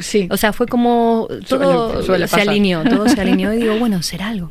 Sí. 0.00 0.28
O 0.30 0.36
sea, 0.36 0.52
fue 0.52 0.66
como 0.66 1.28
todo 1.48 2.02
se 2.02 2.40
alineó, 2.40 2.82
todo 2.84 3.08
se 3.08 3.20
alineó 3.20 3.52
y 3.52 3.58
digo, 3.58 3.76
bueno, 3.78 4.02
será 4.02 4.28
algo 4.28 4.50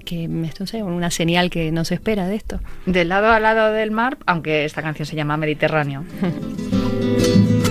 que 0.00 0.28
esto 0.44 0.66
sé, 0.66 0.82
una 0.82 1.10
señal 1.10 1.50
que 1.50 1.70
no 1.70 1.84
se 1.84 1.94
espera 1.94 2.26
de 2.26 2.36
esto. 2.36 2.60
De 2.86 3.04
lado 3.04 3.30
a 3.30 3.40
lado 3.40 3.72
del 3.72 3.90
mar, 3.90 4.16
aunque 4.26 4.64
esta 4.64 4.80
canción 4.80 5.06
se 5.06 5.16
llama 5.16 5.36
Mediterráneo. 5.36 6.04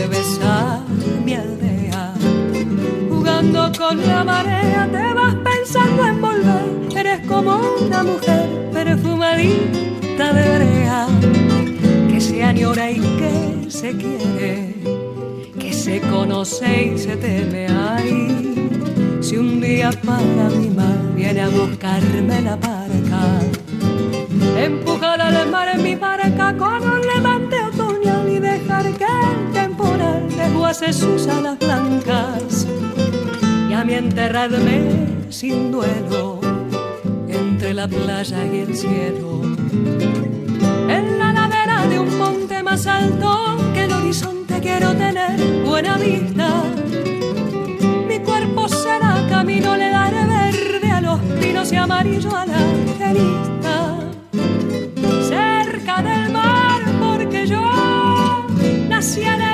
de 0.00 0.06
besar 0.06 0.80
mi 1.24 1.34
aldea. 1.34 2.14
Jugando 3.10 3.70
con 3.78 3.96
la 4.06 4.24
marea 4.24 4.88
te 4.90 5.14
vas 5.18 5.34
pensando 5.50 6.06
en 6.06 6.20
volver. 6.20 6.66
Eres 7.00 7.20
como 7.26 7.52
una 7.86 8.02
mujer 8.02 8.46
perfumadita 8.72 10.26
de 10.36 10.44
brea 10.56 11.06
que 12.10 12.20
se 12.20 12.42
añora 12.42 12.90
y 12.90 13.00
que 13.20 13.70
se 13.70 13.90
quiere, 14.02 14.74
que 15.58 15.72
se 15.72 16.00
conoce 16.00 16.92
y 16.94 16.98
se 16.98 17.16
teme. 17.16 17.66
Ay, 17.68 19.18
si 19.20 19.36
un 19.36 19.60
día 19.60 19.90
para 20.06 20.48
mi 20.58 20.70
mal 20.70 21.12
viene 21.14 21.42
a 21.42 21.48
buscarme 21.48 22.40
la 22.40 22.56
barca, 22.56 23.22
empujar 24.66 25.20
al 25.20 25.50
mar 25.50 25.68
en 25.74 25.82
mi 25.82 25.94
barca 25.94 26.54
con 26.56 26.82
un 26.94 27.00
levante 27.14 27.60
que 29.52 29.59
el 30.20 30.28
temporal 30.28 30.50
desguace 30.50 30.92
sus 30.92 31.26
alas 31.28 31.58
blancas 31.58 32.66
y 33.68 33.72
a 33.72 33.84
mí 33.84 33.94
enterrarme 33.94 35.06
sin 35.30 35.70
duelo 35.70 36.40
entre 37.28 37.74
la 37.74 37.86
playa 37.86 38.44
y 38.46 38.58
el 38.58 38.76
cielo. 38.76 39.42
En 40.88 41.18
la 41.18 41.32
ladera 41.32 41.86
de 41.88 41.98
un 41.98 42.18
monte 42.18 42.62
más 42.62 42.86
alto 42.86 43.56
que 43.74 43.84
el 43.84 43.92
horizonte 43.92 44.60
quiero 44.60 44.92
tener 44.94 45.64
buena 45.64 45.96
vista. 45.96 46.64
Mi 48.08 48.18
cuerpo 48.20 48.68
será 48.68 49.26
camino, 49.28 49.76
le 49.76 49.90
daré 49.90 50.24
verde 50.26 50.90
a 50.90 51.00
los 51.00 51.20
pinos 51.40 51.72
y 51.72 51.76
amarillo 51.76 52.34
a 52.34 52.46
la 52.46 52.58
angelista. 52.58 53.98
Cerca 55.28 56.02
del 56.02 56.32
mar, 56.32 56.80
porque 57.00 57.46
yo 57.46 57.62
nací 58.88 59.22
en 59.22 59.49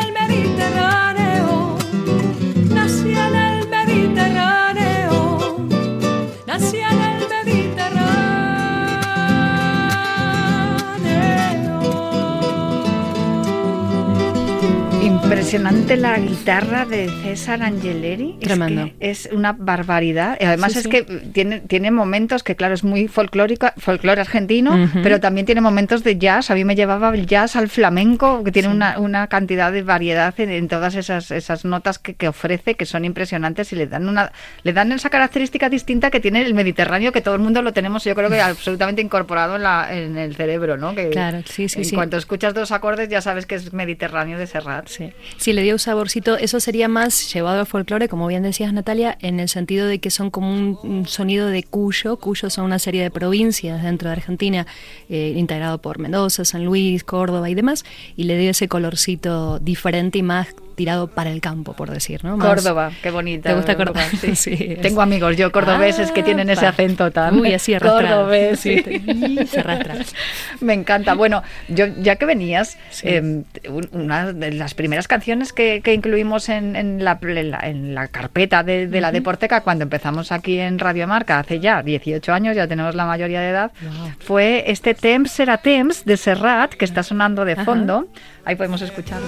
Impresionante 15.46 15.96
la 15.96 16.18
guitarra 16.18 16.84
de 16.86 17.08
César 17.22 17.62
Angeleri. 17.62 18.36
Tremendo. 18.40 18.86
Es, 18.98 19.28
que 19.28 19.28
es 19.28 19.28
una 19.32 19.52
barbaridad. 19.52 20.36
Y 20.40 20.44
además 20.44 20.72
Sí, 20.72 20.78
es 20.80 20.84
sí. 20.86 20.90
que 20.90 21.02
tiene, 21.04 21.60
tiene 21.60 21.92
momentos 21.92 22.42
que, 22.42 22.56
claro, 22.56 22.74
es 22.74 22.82
muy 22.82 23.06
folclórico, 23.06 23.68
folclore 23.76 24.20
argentino, 24.22 24.90
pero 25.04 25.20
también 25.20 25.46
tiene 25.46 25.60
momentos 25.60 26.02
de 26.02 26.18
jazz. 26.18 26.50
A 26.50 26.56
mí 26.56 26.64
me 26.64 26.74
llevaba 26.74 27.10
el 27.14 27.26
jazz 27.28 27.54
al 27.54 27.68
flamenco, 27.68 28.42
que 28.42 28.50
tiene 28.50 28.66
una, 28.66 28.98
una 28.98 29.28
cantidad 29.28 29.70
de 29.70 29.82
variedad 29.82 30.34
en, 30.40 30.50
en 30.50 30.66
todas 30.66 30.96
esas, 30.96 31.30
esas 31.30 31.64
notas 31.64 32.00
que, 32.00 32.14
que 32.14 32.26
ofrece, 32.26 32.74
que 32.74 32.84
son 32.84 33.04
impresionantes 33.04 33.72
y 33.72 33.76
le 33.76 33.86
dan 33.86 34.08
una 34.08 34.32
le 34.64 34.72
dan 34.72 34.90
esa 34.90 35.10
característica 35.10 35.68
distinta 35.68 36.10
que 36.10 36.18
tiene 36.18 36.42
el 36.42 36.54
Mediterráneo, 36.54 37.12
que 37.12 37.20
todo 37.20 37.36
el 37.36 37.40
mundo 37.40 37.62
lo 37.62 37.72
tenemos, 37.72 38.02
yo 38.02 38.16
creo 38.16 38.28
que 38.30 38.40
absolutamente 38.40 39.00
incorporado 39.00 39.54
en, 39.54 39.62
la, 39.62 39.94
en 39.96 40.18
el 40.18 40.34
cerebro, 40.34 40.76
¿no? 40.76 40.92
Que 40.96 41.10
Claro, 41.10 41.38
sí, 41.48 41.68
sí, 41.68 41.78
en 41.78 41.84
sí. 41.84 41.94
cuanto 41.94 42.16
escuchas 42.16 42.52
dos 42.52 42.72
acordes 42.72 43.08
ya 43.08 43.20
sabes 43.20 43.46
que 43.46 43.54
es 43.54 43.72
Mediterráneo 43.72 44.38
de 44.40 44.48
Serrat. 44.48 44.88
Sí. 44.88 45.12
Sí, 45.38 45.52
le 45.52 45.62
dio 45.62 45.74
un 45.74 45.78
saborcito. 45.78 46.36
Eso 46.36 46.60
sería 46.60 46.88
más 46.88 47.32
llevado 47.32 47.60
al 47.60 47.66
folclore, 47.66 48.08
como 48.08 48.26
bien 48.26 48.42
decías, 48.42 48.72
Natalia, 48.72 49.16
en 49.20 49.38
el 49.38 49.48
sentido 49.48 49.86
de 49.86 49.98
que 49.98 50.10
son 50.10 50.30
como 50.30 50.50
un, 50.50 51.06
sonido 51.06 51.48
de 51.48 51.62
Cuyo. 51.62 52.16
Cuyo 52.16 52.50
son 52.50 52.64
una 52.64 52.78
serie 52.78 53.02
de 53.02 53.10
provincias 53.10 53.82
dentro 53.82 54.08
de 54.08 54.14
Argentina, 54.14 54.66
eh, 55.08 55.34
integrado 55.36 55.78
por 55.78 55.98
Mendoza, 55.98 56.44
San 56.44 56.64
Luis, 56.64 57.04
Córdoba 57.04 57.50
y 57.50 57.54
demás, 57.54 57.84
y 58.16 58.24
le 58.24 58.38
dio 58.38 58.50
ese 58.50 58.68
colorcito 58.68 59.58
diferente 59.58 60.18
y 60.18 60.22
más 60.22 60.48
tirado 60.76 61.08
para 61.08 61.30
el 61.30 61.40
campo, 61.40 61.72
por 61.72 61.90
decir, 61.90 62.22
¿no? 62.24 62.36
Más- 62.36 62.46
Córdoba, 62.46 62.92
qué 63.02 63.10
bonita. 63.10 63.48
¿Te 63.50 63.56
gusta 63.56 63.74
Córdoba? 63.76 64.02
Sí. 64.20 64.36
Sí, 64.36 64.76
Tengo 64.80 65.02
amigos 65.02 65.36
yo 65.36 65.50
cordobeses 65.50 66.12
que 66.12 66.20
Ah, 66.20 66.24
tienen 66.24 66.48
ese 66.50 66.66
acento 66.66 67.10
tan 67.10 67.40
Uy, 67.40 67.54
así 67.54 67.74
arrastrado. 67.74 68.18
cordobés. 68.26 68.60
Sí, 68.60 68.76
sí. 68.76 68.82
te- 68.82 68.94
y 68.96 69.46
se 69.46 69.60
arrastra. 69.60 69.96
Me 70.60 70.74
encanta. 70.74 71.14
Bueno, 71.14 71.42
yo 71.68 71.86
ya 72.00 72.16
que 72.16 72.26
venías, 72.26 72.76
Sí. 72.90 73.08
eh, 73.08 73.20
un- 73.68 73.88
una 73.92 74.32
de 74.32 74.52
las 74.52 74.74
primeras 74.74 75.08
canciones 75.08 75.52
que, 75.52 75.80
que 75.82 75.94
incluimos 75.94 76.48
en, 76.48 76.76
en 76.76 77.02
la, 77.04 77.18
en 77.22 77.50
la- 77.50 77.60
en 77.60 77.94
la 77.94 78.08
carpeta 78.08 78.62
de, 78.62 78.86
de 78.86 79.00
la 79.00 79.10
Deporteca 79.10 79.62
cuando 79.62 79.82
empezamos 79.84 80.30
aquí 80.30 80.58
en 80.60 80.78
Radio 80.78 81.08
Marca 81.08 81.38
hace 81.38 81.58
ya 81.58 81.82
18 81.82 82.32
años, 82.32 82.54
ya 82.54 82.68
tenemos 82.68 82.94
la 82.94 83.06
mayoría 83.06 83.40
de 83.40 83.48
edad, 83.50 83.72
Wow. 83.82 84.10
fue 84.20 84.64
este 84.70 84.94
Temps 84.94 85.38
serà 85.40 85.58
Temps 85.62 86.04
de 86.04 86.16
Serrat 86.16 86.74
que 86.74 86.84
está 86.84 87.02
sonando 87.02 87.44
de 87.44 87.52
Ajá. 87.54 87.64
fondo. 87.64 88.06
Ahí 88.44 88.54
podemos 88.54 88.80
escucharlo. 88.82 89.26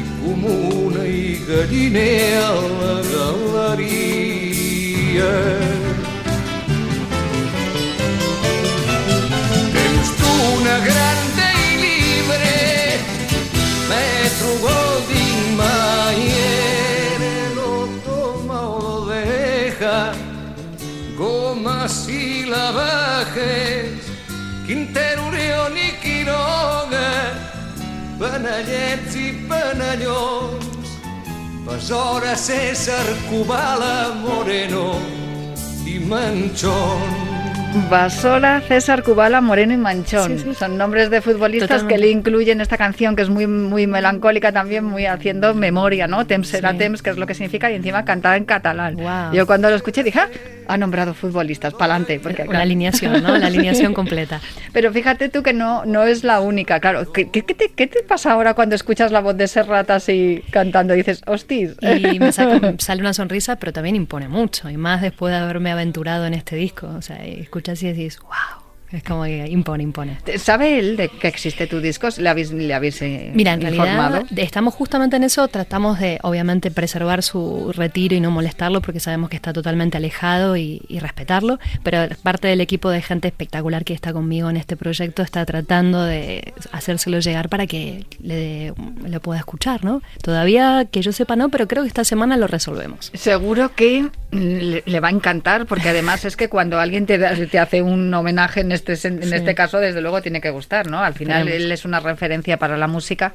I 0.00 0.02
comuna 0.20 1.02
i 1.04 1.06
galliner 1.46 2.42
a 2.42 2.44
la 2.80 2.96
galeria. 3.12 5.32
Temps 9.74 10.10
d'una 10.20 10.76
grande 10.88 11.46
i 11.66 11.68
libre, 11.84 12.56
metro 13.88 14.50
Golding 14.64 15.42
Mayer, 15.60 17.20
lo 17.54 17.72
toma 18.04 18.58
o 18.68 18.70
lo 18.84 18.98
deja, 19.10 19.98
goma 21.16 21.88
si 21.88 22.44
la 22.46 22.70
bajes, 22.72 24.02
Quintero, 24.66 25.26
Orión 25.26 25.76
i 25.76 25.90
Quiroga, 26.00 27.08
Panellets 28.24 29.16
i 29.16 29.32
Besora, 31.66 32.34
César, 32.36 33.04
Cubala, 33.28 34.14
Moreno 34.24 34.94
i 35.84 35.98
Manchón. 35.98 37.34
Basora, 37.90 38.60
César 38.60 39.02
Cubala, 39.02 39.40
Moreno 39.40 39.72
y 39.74 39.76
Manchón. 39.76 40.38
Sí, 40.38 40.44
sí. 40.44 40.54
Son 40.54 40.78
nombres 40.78 41.10
de 41.10 41.20
futbolistas 41.20 41.68
Totalmente. 41.68 41.94
que 41.94 42.00
le 42.00 42.10
incluyen 42.12 42.60
esta 42.60 42.78
canción 42.78 43.16
que 43.16 43.22
es 43.22 43.28
muy 43.28 43.46
muy 43.48 43.86
melancólica 43.88 44.52
también, 44.52 44.84
muy 44.84 45.06
haciendo 45.06 45.54
memoria, 45.54 46.06
¿no? 46.06 46.24
Temps 46.26 46.48
Sí. 46.48 46.58
temps, 46.78 47.02
que 47.02 47.10
es 47.10 47.16
lo 47.18 47.26
que 47.26 47.34
significa, 47.34 47.70
y 47.70 47.74
encima 47.74 48.04
cantada 48.04 48.36
en 48.36 48.44
catalán. 48.44 48.96
Yo 49.32 49.44
cuando 49.46 49.68
lo 49.68 49.76
escuché 49.76 50.02
dije, 50.04 50.20
"Ah, 50.20 50.28
ha 50.68 50.76
nombrado 50.76 51.14
futbolistas, 51.14 51.74
pa'lante. 51.74 52.20
Porque, 52.20 52.42
Una 52.42 52.50
claro. 52.50 52.62
alineación, 52.62 53.22
¿no? 53.22 53.36
La 53.38 53.46
alineación 53.46 53.94
completa. 54.00 54.40
Pero 54.72 54.92
fíjate 54.92 55.28
tú 55.28 55.42
que 55.42 55.52
no, 55.52 55.84
no 55.84 56.04
es 56.04 56.24
la 56.24 56.40
única, 56.40 56.80
claro. 56.80 57.12
¿Qué, 57.12 57.24
te, 57.26 57.42
qué 57.74 57.86
te 57.86 58.02
pasa 58.02 58.32
ahora 58.32 58.54
cuando 58.54 58.74
escuchas 58.74 59.12
la 59.12 59.20
voz 59.20 59.36
de 59.36 59.48
Serrat 59.48 59.90
así 59.90 60.42
cantando 60.50 60.94
y 60.94 60.98
dices, 60.98 61.22
hostis? 61.26 61.72
Y 61.80 62.18
me 62.18 62.32
saca- 62.32 62.74
sale 62.78 63.00
una 63.00 63.14
sonrisa, 63.14 63.56
pero 63.56 63.72
también 63.72 63.96
impone 63.96 64.28
mucho. 64.28 64.68
Y 64.70 64.76
más 64.76 65.02
después 65.02 65.32
de 65.32 65.38
haberme 65.38 65.70
aventurado 65.70 66.26
en 66.26 66.34
este 66.34 66.56
disco. 66.56 66.86
O 66.96 67.02
sea, 67.02 67.24
escuchas 67.24 67.82
y 67.82 67.88
decís, 67.88 68.18
wow. 68.20 68.63
Es 68.94 69.02
como 69.02 69.24
que 69.24 69.46
impone, 69.48 69.82
impone. 69.82 70.18
¿Sabe 70.38 70.78
él 70.78 70.96
de 70.96 71.08
que 71.08 71.26
existe 71.26 71.66
tu 71.66 71.80
disco? 71.80 72.08
¿Le 72.16 72.28
habéis, 72.28 72.52
le 72.52 72.72
habéis 72.72 73.02
eh, 73.02 73.32
Mira, 73.34 73.54
en 73.54 73.62
informado? 73.62 74.12
realidad 74.12 74.38
estamos 74.38 74.72
justamente 74.74 75.16
en 75.16 75.24
eso, 75.24 75.48
tratamos 75.48 75.98
de 75.98 76.18
obviamente 76.22 76.70
preservar 76.70 77.24
su 77.24 77.72
retiro 77.72 78.14
y 78.14 78.20
no 78.20 78.30
molestarlo 78.30 78.80
porque 78.82 79.00
sabemos 79.00 79.30
que 79.30 79.36
está 79.36 79.52
totalmente 79.52 79.96
alejado 79.96 80.56
y, 80.56 80.82
y 80.86 81.00
respetarlo, 81.00 81.58
pero 81.82 82.06
parte 82.22 82.46
del 82.46 82.60
equipo 82.60 82.88
de 82.88 83.02
gente 83.02 83.26
espectacular 83.28 83.84
que 83.84 83.94
está 83.94 84.12
conmigo 84.12 84.48
en 84.48 84.56
este 84.56 84.76
proyecto 84.76 85.22
está 85.22 85.44
tratando 85.44 86.04
de 86.04 86.54
hacérselo 86.70 87.18
llegar 87.18 87.48
para 87.48 87.66
que 87.66 88.06
le, 88.22 88.74
le 89.04 89.20
pueda 89.20 89.40
escuchar, 89.40 89.84
¿no? 89.84 90.02
Todavía 90.22 90.86
que 90.90 91.02
yo 91.02 91.12
sepa 91.12 91.34
no, 91.34 91.48
pero 91.48 91.66
creo 91.66 91.82
que 91.82 91.88
esta 91.88 92.04
semana 92.04 92.36
lo 92.36 92.46
resolvemos. 92.46 93.10
Seguro 93.14 93.74
que 93.74 94.08
le, 94.34 94.82
le 94.84 95.00
va 95.00 95.08
a 95.08 95.10
encantar, 95.10 95.66
porque 95.66 95.88
además 95.88 96.24
es 96.24 96.36
que 96.36 96.48
cuando 96.48 96.78
alguien 96.80 97.06
te, 97.06 97.18
da- 97.18 97.34
te 97.34 97.58
hace 97.58 97.82
un 97.82 98.12
homenaje 98.12 98.60
en 98.60 98.72
este 98.72 98.92
en 99.06 99.22
Sí. 99.22 99.34
este 99.34 99.54
caso, 99.54 99.78
desde 99.78 100.00
luego 100.00 100.20
tiene 100.22 100.40
que 100.40 100.50
gustar, 100.50 100.88
¿no? 100.90 101.00
Al 101.02 101.14
final 101.14 101.48
él 101.48 101.70
es 101.72 101.84
una 101.84 102.00
referencia 102.00 102.56
para 102.58 102.76
la 102.76 102.86
música 102.88 103.32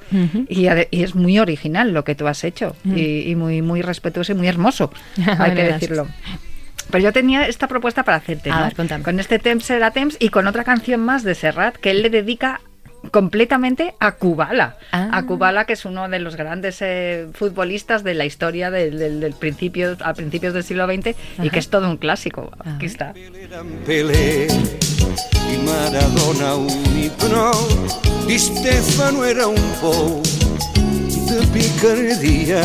y, 0.47 0.67
y 0.91 1.03
es 1.03 1.15
muy 1.15 1.39
original 1.39 1.91
lo 1.91 2.03
que 2.03 2.15
tú 2.15 2.27
has 2.27 2.43
hecho 2.43 2.75
y, 2.83 3.29
y 3.31 3.35
muy 3.35 3.61
muy 3.61 3.81
respetuoso 3.81 4.31
y 4.33 4.35
muy 4.35 4.47
hermoso, 4.47 4.91
hay 5.39 5.53
que 5.55 5.63
decirlo. 5.63 6.07
Pero 6.91 7.03
yo 7.03 7.13
tenía 7.13 7.45
esta 7.47 7.67
propuesta 7.67 8.03
para 8.03 8.17
hacerte. 8.17 8.49
Con 9.03 9.19
este 9.19 9.37
Temps 9.37 9.63
será 9.65 9.91
Temps 9.91 10.17
y 10.19 10.29
con 10.29 10.47
otra 10.47 10.63
canción 10.63 11.01
más 11.01 11.23
de 11.23 11.35
Serrat 11.35 11.75
que 11.77 11.91
él 11.91 12.01
le 12.01 12.09
dedica 12.09 12.61
completamente 13.11 13.95
a 13.99 14.13
Kubala. 14.13 14.77
Ah. 14.91 15.09
A 15.13 15.25
Kubala, 15.25 15.65
que 15.65 15.73
es 15.73 15.85
uno 15.85 16.07
de 16.09 16.19
los 16.19 16.35
grandes 16.35 16.77
eh, 16.81 17.27
futbolistas 17.33 18.03
de 18.03 18.13
la 18.13 18.25
historia 18.25 18.69
del, 18.71 18.99
del- 18.99 19.19
del 19.19 19.33
principio, 19.33 19.97
a 20.03 20.13
principios 20.13 20.53
del 20.53 20.63
siglo 20.63 20.85
XX 20.85 21.07
y 21.07 21.41
Ajá. 21.41 21.49
que 21.49 21.59
es 21.59 21.69
todo 21.69 21.89
un 21.89 21.97
clásico. 21.97 22.51
Ah. 22.59 22.75
Aquí 22.75 22.85
está. 22.85 23.13
Pelé 23.85 24.47
i 24.47 25.57
Maradona 25.65 26.55
un 26.55 26.69
hipnol 26.97 27.67
i 28.29 28.37
Stefano 28.37 29.23
era 29.25 29.47
un 29.47 29.57
pou 29.81 30.21
de 31.29 31.39
picardia 31.53 32.61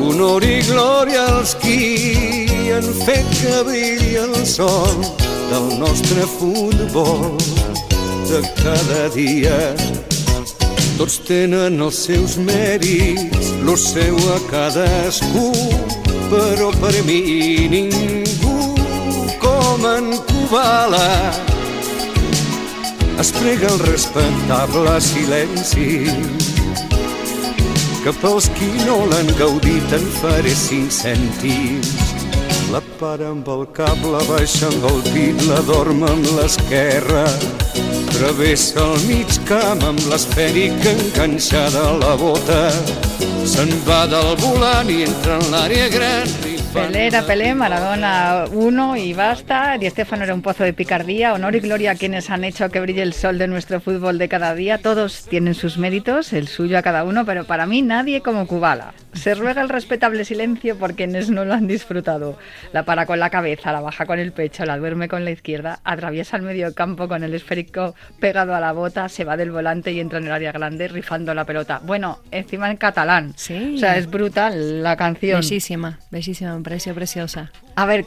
honor 0.00 0.42
i 0.44 0.60
glòria 0.66 1.24
als 1.38 1.54
qui 1.62 2.72
han 2.74 2.86
fet 3.04 3.26
que 3.40 3.54
brilli 3.66 4.16
el 4.16 4.34
sol 4.46 4.98
del 5.50 5.78
nostre 5.78 6.26
futbol 6.38 7.36
de 8.28 8.42
cada 8.60 9.08
dia 9.14 9.56
tots 10.98 11.20
tenen 11.24 11.78
els 11.80 11.98
seus 12.08 12.34
mèrits, 12.42 13.52
lo 13.64 13.76
seu 13.78 14.16
a 14.34 14.38
cadascú, 14.50 15.52
però 16.28 16.68
per 16.82 16.92
mi 17.06 17.68
ningú 17.72 18.56
com 19.40 19.86
en 19.88 20.10
Kubala 20.28 21.30
es 23.22 23.30
prega 23.38 23.70
el 23.70 23.80
respectable 23.86 24.98
silenci 25.00 25.88
que 28.02 28.12
pels 28.20 28.50
qui 28.58 28.68
no 28.82 28.98
l'han 29.10 29.30
gaudit 29.38 29.94
en 29.96 30.04
faré 30.18 30.54
cinc 30.54 30.92
cèntims. 30.94 31.94
La 32.72 32.82
para 33.00 33.30
amb 33.32 33.48
el 33.48 33.64
cap, 33.76 34.02
la 34.12 34.20
baixa 34.28 34.68
amb 34.68 34.84
el 34.92 35.00
pit, 35.08 35.46
la 35.48 35.62
dorm 35.70 36.04
amb 36.06 36.28
l'esquerra. 36.36 37.24
Travessa 38.18 38.82
el 38.82 39.04
mig 39.06 39.36
camp 39.46 39.84
amb 39.86 40.00
l'esfèrica 40.10 40.90
enganxada 40.90 41.84
a 41.92 41.94
la 42.00 42.16
bota. 42.18 42.64
Se'n 43.46 43.70
va 43.86 44.00
del 44.10 44.34
volant 44.42 44.90
i 44.90 45.04
entra 45.06 45.38
en 45.38 45.46
l'àrea 45.54 45.86
gran 45.94 46.47
Pelé 46.74 47.06
era 47.06 47.22
Pelé, 47.22 47.54
Maradona 47.54 48.44
uno 48.52 48.96
y 48.96 49.14
basta. 49.14 49.78
Di 49.78 49.88
Stefano 49.88 50.24
era 50.24 50.34
un 50.34 50.42
pozo 50.42 50.64
de 50.64 50.72
picardía. 50.72 51.32
Honor 51.32 51.56
y 51.56 51.60
gloria 51.60 51.92
a 51.92 51.94
quienes 51.94 52.28
han 52.30 52.44
hecho 52.44 52.68
que 52.68 52.80
brille 52.80 53.02
el 53.02 53.14
sol 53.14 53.38
de 53.38 53.48
nuestro 53.48 53.80
fútbol 53.80 54.18
de 54.18 54.28
cada 54.28 54.54
día. 54.54 54.78
Todos 54.78 55.24
tienen 55.28 55.54
sus 55.54 55.78
méritos, 55.78 56.32
el 56.32 56.46
suyo 56.46 56.78
a 56.78 56.82
cada 56.82 57.04
uno, 57.04 57.24
pero 57.24 57.44
para 57.44 57.66
mí 57.66 57.80
nadie 57.80 58.20
como 58.20 58.46
Kubala. 58.46 58.92
Se 59.14 59.34
ruega 59.34 59.62
el 59.62 59.68
respetable 59.68 60.24
silencio 60.24 60.78
por 60.78 60.94
quienes 60.94 61.30
no 61.30 61.44
lo 61.44 61.54
han 61.54 61.66
disfrutado. 61.66 62.38
La 62.72 62.84
para 62.84 63.06
con 63.06 63.18
la 63.18 63.30
cabeza, 63.30 63.72
la 63.72 63.80
baja 63.80 64.06
con 64.06 64.18
el 64.18 64.32
pecho, 64.32 64.64
la 64.64 64.76
duerme 64.76 65.08
con 65.08 65.24
la 65.24 65.30
izquierda, 65.30 65.80
atraviesa 65.82 66.36
el 66.36 66.42
medio 66.42 66.72
campo 66.74 67.08
con 67.08 67.24
el 67.24 67.34
esférico 67.34 67.94
pegado 68.20 68.54
a 68.54 68.60
la 68.60 68.72
bota, 68.72 69.08
se 69.08 69.24
va 69.24 69.36
del 69.36 69.50
volante 69.50 69.92
y 69.92 70.00
entra 70.00 70.18
en 70.18 70.26
el 70.26 70.32
área 70.32 70.52
grande 70.52 70.86
rifando 70.88 71.34
la 71.34 71.44
pelota. 71.44 71.80
Bueno, 71.82 72.18
encima 72.30 72.70
en 72.70 72.76
catalán. 72.76 73.32
Sí. 73.36 73.74
O 73.76 73.78
sea, 73.78 73.96
es 73.96 74.08
brutal 74.08 74.82
la 74.82 74.96
canción. 74.96 75.40
Bellísima, 75.40 75.98
bellísima, 76.10 76.57
me 76.58 76.64
pareció 76.64 76.94
preciosa. 76.94 77.50
A 77.74 77.86
ver, 77.86 78.04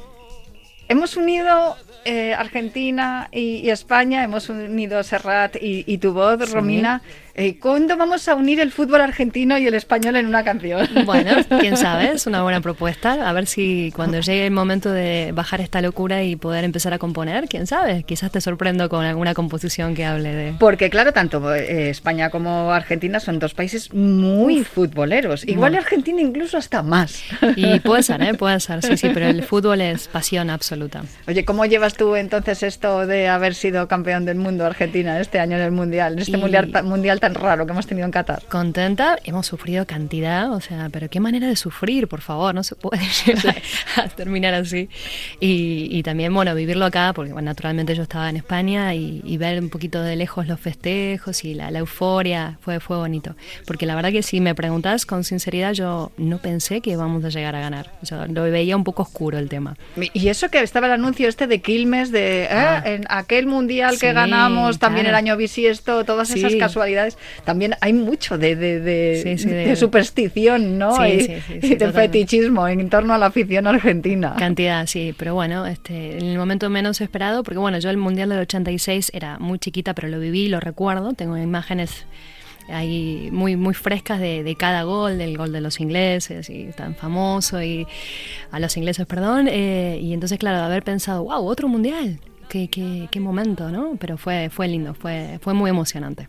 hemos 0.92 1.16
unido 1.18 1.78
eh, 2.06 2.34
Argentina 2.34 3.30
y, 3.32 3.58
y 3.58 3.70
España, 3.70 4.24
hemos 4.24 4.50
unido 4.50 5.02
Serrat 5.04 5.56
y, 5.56 5.84
y 5.88 5.98
tu 5.98 6.14
voz, 6.14 6.40
Sí. 6.48 6.54
Romina. 6.54 7.02
Eh, 7.34 7.58
¿Cuándo 7.60 7.96
vamos 7.96 8.28
a 8.28 8.36
unir 8.36 8.60
el 8.60 8.72
fútbol 8.74 9.00
argentino 9.00 9.58
y 9.58 9.66
el 9.66 9.74
español 9.74 10.18
en 10.18 10.26
una 10.28 10.44
canción? 10.44 10.88
Bueno, 11.06 11.32
quién 11.62 11.78
sabe, 11.78 12.12
es 12.12 12.28
una 12.28 12.44
buena 12.44 12.60
propuesta. 12.68 13.28
A 13.28 13.32
ver 13.32 13.48
si 13.48 13.92
cuando 13.96 14.20
llegue 14.20 14.46
el 14.46 14.52
momento 14.52 14.92
de 14.92 15.32
bajar 15.34 15.62
esta 15.62 15.82
locura 15.82 16.24
y 16.24 16.36
poder 16.36 16.66
empezar 16.66 16.94
a 16.94 16.98
componer, 17.00 17.48
quién 17.48 17.68
sabe, 17.68 18.04
quizás 18.04 18.32
te 18.32 18.42
sorprendo 18.42 18.90
con 18.90 19.06
alguna 19.06 19.34
composición 19.34 19.96
que 19.96 20.04
hable 20.06 20.36
de... 20.36 20.54
Porque 20.60 20.90
claro, 20.90 21.14
tanto 21.14 21.54
eh, 21.56 21.90
España 21.90 22.30
como 22.30 22.74
Argentina 22.74 23.22
son 23.22 23.40
dos 23.40 23.54
países 23.54 23.94
muy 23.94 24.66
futboleros. 24.66 25.48
Igual 25.48 25.76
Argentina 25.76 26.20
incluso 26.20 26.58
hasta 26.58 26.84
más. 26.84 27.24
Y 27.56 27.80
puede 27.80 28.04
ser, 28.04 28.22
¿eh? 28.24 28.34
Puede 28.42 28.60
ser, 28.60 28.84
sí, 28.84 28.98
sí, 28.98 29.10
pero 29.14 29.28
el 29.28 29.44
fútbol 29.44 29.80
es 29.80 30.10
pasión 30.10 30.50
absoluta. 30.50 30.81
Oye, 31.28 31.46
¿cómo 31.46 31.65
llevas 31.65 31.96
tú 31.96 32.15
entonces 32.15 32.63
esto 32.63 33.06
de 33.08 33.28
haber 33.28 33.56
sido 33.56 33.88
campeón 33.88 34.26
del 34.26 34.38
mundo 34.38 34.65
Argentina 34.65 35.20
este 35.20 35.39
año 35.39 35.58
en 35.58 35.63
el 35.63 35.72
Mundial, 35.72 36.13
en 36.13 36.20
este 36.20 36.38
Y- 36.38 36.41
mundial, 36.41 36.72
mundial 36.84 37.20
tan 37.20 37.36
raro 37.36 37.65
que 37.65 37.72
hemos 37.72 37.88
tenido 37.88 38.06
en 38.06 38.12
Qatar? 38.12 38.44
Contenta, 38.50 39.17
hemos 39.24 39.46
sufrido 39.48 39.86
cantidad, 39.86 40.52
o 40.52 40.62
sea, 40.62 40.89
pero 40.91 41.10
qué 41.10 41.20
manera 41.20 41.48
de 41.48 41.56
sufrir, 41.56 42.08
por 42.08 42.22
favor, 42.22 42.54
no 42.56 42.63
se 42.63 42.76
puede 42.76 43.02
llegar 43.26 43.62
a 43.98 44.08
terminar 44.10 44.54
así. 44.54 44.89
Y, 45.39 45.88
y 45.91 46.04
también, 46.04 46.34
bueno, 46.34 46.54
vivirlo 46.56 46.86
acá, 46.86 47.12
porque 47.13 47.34
bueno, 47.34 47.46
naturalmente 47.46 47.96
yo 47.96 48.04
estaba 48.04 48.30
en 48.30 48.38
España 48.38 48.94
y, 48.96 49.22
y 49.26 49.38
ver 49.38 49.60
un 49.60 49.70
poquito 49.70 50.02
de 50.02 50.15
lejos 50.15 50.48
los 50.48 50.60
festejos 50.60 51.44
y 51.44 51.54
la, 51.54 51.72
la 51.72 51.80
euforia 51.80 52.58
fue, 52.62 52.80
fue 52.80 52.98
bonito. 52.98 53.36
Porque 53.65 53.86
la 53.86 53.96
verdad 53.96 54.12
que 54.12 54.24
si 54.24 54.39
me 54.41 54.56
preguntas 54.56 55.06
con 55.06 55.24
sinceridad, 55.24 55.74
yo 55.74 56.12
no 56.17 56.38
pensé 56.39 56.82
que 56.82 56.91
íbamos 56.91 57.24
a 57.26 57.30
llegar 57.30 57.56
a 57.56 57.60
ganar. 57.62 57.91
Yo 58.02 58.26
lo 58.28 58.44
veía 58.44 58.76
un 58.76 58.84
poco 58.84 59.04
oscuro 59.04 59.38
el 59.38 59.50
tema. 59.50 59.76
Y 60.13 60.28
eso 60.30 60.50
que 60.50 60.62
estaba 60.72 60.88
el 60.88 60.94
anuncio 60.94 61.28
este 61.28 61.48
de 61.48 61.60
Quilmes, 61.60 62.12
de 62.14 62.46
¿eh? 62.50 62.82
en 62.86 63.04
aquel 63.10 63.46
mundial 63.46 64.00
que 64.00 64.14
ganamos, 64.14 64.80
también 64.80 65.04
claro. 65.04 65.18
el 65.18 65.26
año 65.26 65.36
bisiesto, 65.36 66.06
todas 66.06 66.30
Sí. 66.30 66.40
esas 66.40 66.56
casualidades. 66.56 67.18
También 67.44 67.76
hay 67.82 67.92
mucho 67.92 68.38
de, 68.38 68.56
de, 68.56 68.80
de- 68.80 69.38
Sí, 69.38 69.76
superstición, 69.76 70.78
¿no? 70.80 71.06
Y, 71.06 71.28
de 71.28 71.92
fetichismo 71.92 72.66
en 72.70 72.90
torno 72.90 73.14
a 73.14 73.18
la 73.18 73.26
afición 73.26 73.68
argentina. 73.68 74.34
Cantidad, 74.40 74.86
sí, 74.88 75.14
pero 75.18 75.34
bueno, 75.34 75.68
este, 75.68 76.18
en 76.18 76.26
el 76.26 76.38
momento 76.38 76.70
menos 76.70 77.02
esperado, 77.02 77.44
porque 77.44 77.58
bueno, 77.60 77.78
yo 77.80 77.90
el 77.90 77.98
Mundial 77.98 78.30
del 78.30 78.40
86 78.40 79.12
era 79.14 79.40
muy 79.40 79.60
chiquita, 79.60 79.94
pero 79.94 80.08
lo 80.08 80.20
viví, 80.22 80.48
lo 80.48 80.62
recuerdo, 80.62 81.12
tengo 81.12 81.36
imágenes 81.36 82.06
ahí 82.72 83.30
muy 83.32 83.56
muy 83.56 83.74
frescas 83.74 84.20
de, 84.20 84.44
de 84.44 84.56
cada 84.56 84.84
gol, 84.84 85.18
del 85.18 85.38
gol 85.38 85.52
de 85.52 85.62
los 85.62 85.80
ingleses, 85.80 86.50
y 86.50 86.66
tan 86.76 86.96
famoso, 86.96 87.62
y 87.62 87.86
a 88.52 88.60
los 88.60 88.76
ingleses, 88.78 89.06
perdón, 89.06 89.48
eh, 89.50 90.00
y 90.02 90.14
entonces 90.14 90.38
claro, 90.40 90.60
haber 90.60 90.84
pensado, 90.84 91.24
wow, 91.24 91.46
otro 91.46 91.68
Mundial, 91.68 92.20
qué, 92.50 92.68
qué, 92.70 93.08
qué 93.12 93.20
momento, 93.20 93.70
¿no? 93.72 93.96
Pero 94.00 94.18
fue, 94.18 94.50
fue 94.50 94.68
lindo, 94.68 94.94
fue, 94.94 95.40
fue 95.42 95.54
muy 95.54 95.70
emocionante. 95.70 96.28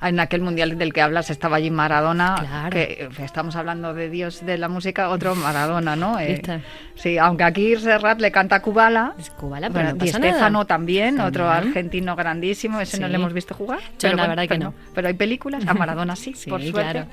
En 0.00 0.20
aquel 0.20 0.40
mundial 0.42 0.76
del 0.78 0.92
que 0.92 1.00
hablas 1.02 1.30
estaba 1.30 1.56
allí 1.56 1.70
Maradona, 1.70 2.36
Claro. 2.38 2.70
que 2.70 2.82
eh, 2.82 3.08
estamos 3.20 3.56
hablando 3.56 3.94
de 3.94 4.10
Dios 4.10 4.44
de 4.44 4.58
la 4.58 4.68
música, 4.68 5.08
otro 5.08 5.34
Maradona, 5.34 5.96
¿no? 5.96 6.18
Eh, 6.20 6.42
sí, 6.94 7.18
aunque 7.18 7.44
aquí 7.44 7.76
Serrat 7.76 8.20
le 8.20 8.30
canta 8.30 8.56
a 8.56 8.60
Kubala. 8.62 9.14
Es 9.18 9.30
Kubala, 9.30 9.68
pero 9.70 9.84
Bueno, 9.84 9.92
no 9.92 9.98
pasa 10.04 10.18
nada. 10.18 10.32
Stefano 10.32 10.64
también, 10.66 11.20
otro 11.20 11.44
También. 11.46 11.68
argentino 11.68 12.16
grandísimo, 12.16 12.80
ese 12.80 12.98
no 13.00 13.06
Sí. 13.06 13.10
le 13.12 13.16
hemos 13.16 13.32
visto 13.32 13.54
jugar. 13.54 13.80
Yo 13.80 13.86
pero 14.00 14.16
la 14.16 14.26
verdad 14.28 14.42
que 14.42 14.48
pero 14.48 14.64
no. 14.64 14.74
Pero 14.94 15.08
hay 15.08 15.14
películas, 15.14 15.66
a 15.66 15.74
Maradona 15.74 16.16
sí, 16.16 16.34
Sí, 16.36 16.50
por 16.50 16.60
suerte. 16.62 16.92
claro. 16.92 17.06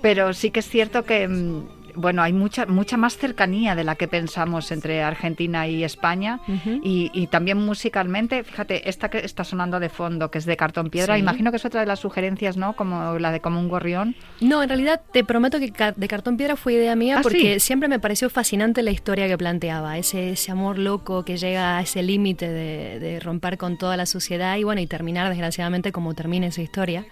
Pero 0.00 0.32
sí 0.32 0.50
que 0.50 0.60
es 0.60 0.68
cierto 0.68 1.04
que 1.04 1.26
mm, 1.26 1.77
bueno, 1.98 2.22
hay 2.22 2.32
mucha 2.32 2.66
mucha 2.66 2.96
más 2.96 3.16
cercanía 3.18 3.74
de 3.74 3.84
la 3.84 3.94
que 3.96 4.08
pensamos 4.08 4.70
entre 4.72 5.02
Argentina 5.02 5.66
y 5.68 5.84
España 5.84 6.40
y, 6.82 7.10
y 7.12 7.26
también 7.26 7.58
musicalmente, 7.58 8.44
fíjate, 8.44 8.88
esta 8.88 9.08
que 9.10 9.18
está 9.18 9.44
sonando 9.44 9.80
de 9.80 9.88
fondo, 9.88 10.30
que 10.30 10.38
es 10.38 10.46
de 10.46 10.56
cartón 10.56 10.90
piedra, 10.90 11.14
Sí. 11.14 11.20
imagino 11.20 11.50
que 11.50 11.56
es 11.58 11.64
otra 11.64 11.80
de 11.80 11.86
las 11.86 12.00
sugerencias, 12.00 12.56
¿no? 12.56 12.74
Como 12.74 13.18
la 13.18 13.30
de 13.32 13.40
como 13.40 13.58
un 13.60 13.68
gorrión. 13.68 14.14
No, 14.40 14.62
en 14.62 14.68
realidad 14.68 15.00
te 15.12 15.24
prometo 15.24 15.58
que 15.58 15.72
de 15.96 16.08
cartón 16.08 16.36
piedra 16.36 16.56
fue 16.56 16.74
idea 16.74 16.94
mía 16.96 17.16
¿Ah, 17.18 17.22
porque 17.22 17.54
sí? 17.54 17.60
siempre 17.60 17.88
me 17.88 17.98
pareció 17.98 18.30
fascinante 18.30 18.82
la 18.82 18.90
historia 18.90 19.26
que 19.28 19.36
planteaba, 19.38 19.98
ese, 19.98 20.30
ese 20.30 20.52
amor 20.52 20.78
loco 20.78 21.24
que 21.24 21.36
llega 21.36 21.78
a 21.78 21.82
ese 21.82 22.02
límite 22.02 22.48
de, 22.48 22.98
de 23.00 23.20
romper 23.20 23.58
con 23.58 23.76
toda 23.78 23.96
la 23.96 24.06
sociedad 24.06 24.56
y 24.56 24.64
bueno, 24.64 24.80
y 24.80 24.86
terminar 24.86 25.28
desgraciadamente 25.28 25.92
como 25.92 26.14
termina 26.14 26.46
esa 26.46 26.62
historia. 26.62 27.04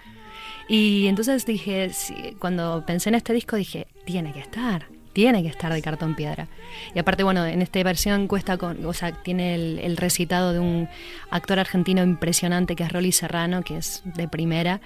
Y 0.69 1.07
entonces 1.07 1.47
dije, 1.47 1.91
cuando 2.39 2.85
pensé 2.87 3.09
en 3.09 3.15
este 3.15 3.33
disco 3.33 3.57
dije, 3.57 3.87
tiene 4.05 4.33
que 4.33 4.41
estar, 4.41 4.87
tiene 5.13 5.43
que 5.43 5.49
estar 5.49 5.73
de 5.73 5.81
cartón 5.81 6.15
piedra. 6.17 6.49
Y 6.95 6.99
aparte, 6.99 7.23
bueno, 7.23 7.47
en 7.47 7.63
esta 7.63 7.83
versión 7.83 8.27
cuesta 8.27 8.59
con, 8.59 8.85
o 8.85 8.93
sea, 8.93 9.13
tiene 9.13 9.55
el, 9.55 9.79
el 9.79 9.97
recitado 9.97 10.53
de 10.53 10.59
un 10.59 10.89
actor 11.31 11.59
argentino 11.59 12.03
impresionante 12.03 12.75
que 12.75 12.83
es 12.83 12.93
Rolly 12.93 13.13
Serrano, 13.13 13.63
que 13.63 13.77
es 13.77 14.03
de 14.05 14.29
primera. 14.29 14.81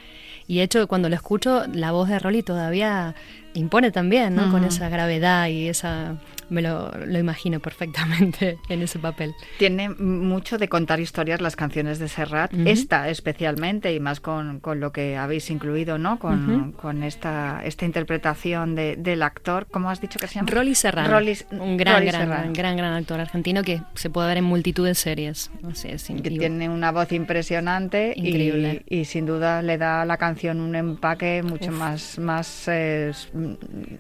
Y 0.47 0.59
de 0.59 0.65
hecho, 0.65 0.87
cuando 0.87 1.09
lo 1.09 1.15
escucho, 1.15 1.65
la 1.73 1.93
voz 1.93 2.09
de 2.09 2.19
Rolly 2.19 2.43
todavía 2.43 3.15
impone 3.55 3.91
también, 3.91 4.35
¿no? 4.35 4.51
Con 4.51 4.61
Ujú. 4.61 4.69
esa 4.69 4.89
gravedad 4.89 5.49
y 5.49 5.69
esa... 5.69 6.17
Me 6.51 6.63
lo, 6.63 6.91
lo 7.07 7.17
imagino 7.17 7.61
perfectamente 7.61 8.59
en 8.69 8.83
ese 8.83 8.99
papel. 8.99 9.33
Tiene 9.61 9.89
mucho 9.89 10.59
de 10.59 10.69
contar 10.69 10.99
historias 10.99 11.41
las 11.41 11.55
canciones 11.55 12.01
de 12.01 12.09
Serrat, 12.09 12.53
Ujú. 12.53 12.65
esta 12.67 13.09
especialmente, 13.09 13.95
y 13.95 14.01
más 14.01 14.19
con, 14.19 14.59
con 14.59 14.81
lo 14.81 14.91
que 14.91 15.17
habéis 15.17 15.49
incluido, 15.51 15.97
¿no? 15.97 16.19
Con, 16.19 16.51
Ujú. 16.51 16.73
con 16.73 17.03
esta, 17.05 17.61
esta 17.65 17.85
interpretación 17.85 18.75
de- 18.75 18.97
del 18.97 19.23
actor, 19.23 19.69
¿cómo 19.71 19.91
has 19.91 20.01
dicho 20.01 20.19
que 20.19 20.27
se 20.27 20.35
llama? 20.35 20.49
Rolly 20.51 20.75
Serrano, 20.75 21.09
Rolly- 21.21 21.47
un 21.53 21.77
gran, 21.77 21.99
Rolly 21.99 22.07
gran, 22.09 22.29
gran, 22.29 22.53
gran, 22.53 22.77
gran 22.77 22.93
actor 22.95 23.21
argentino 23.21 23.63
que 23.63 23.81
se 23.95 24.11
puede 24.11 24.27
ver 24.27 24.39
en 24.39 24.45
multitud 24.45 24.85
de 24.85 24.97
series. 24.97 25.53
O 25.63 25.75
sea, 25.77 25.93
es 25.95 26.03
que 26.09 26.31
tiene 26.31 26.69
una 26.69 26.91
voz 26.91 27.13
impresionante 27.13 28.13
y- 28.17 28.27
Increíble. 28.27 28.83
Y, 28.89 29.05
sin 29.05 29.25
duda 29.25 29.63
le 29.63 29.79
da 29.79 30.03
a 30.03 30.05
la 30.05 30.17
canción 30.17 30.61
un 30.61 30.75
empaque 30.75 31.45
mucho 31.45 31.71
Uf. 31.71 31.79
más 31.79 32.19
más 32.19 32.65
eh, 32.67 33.13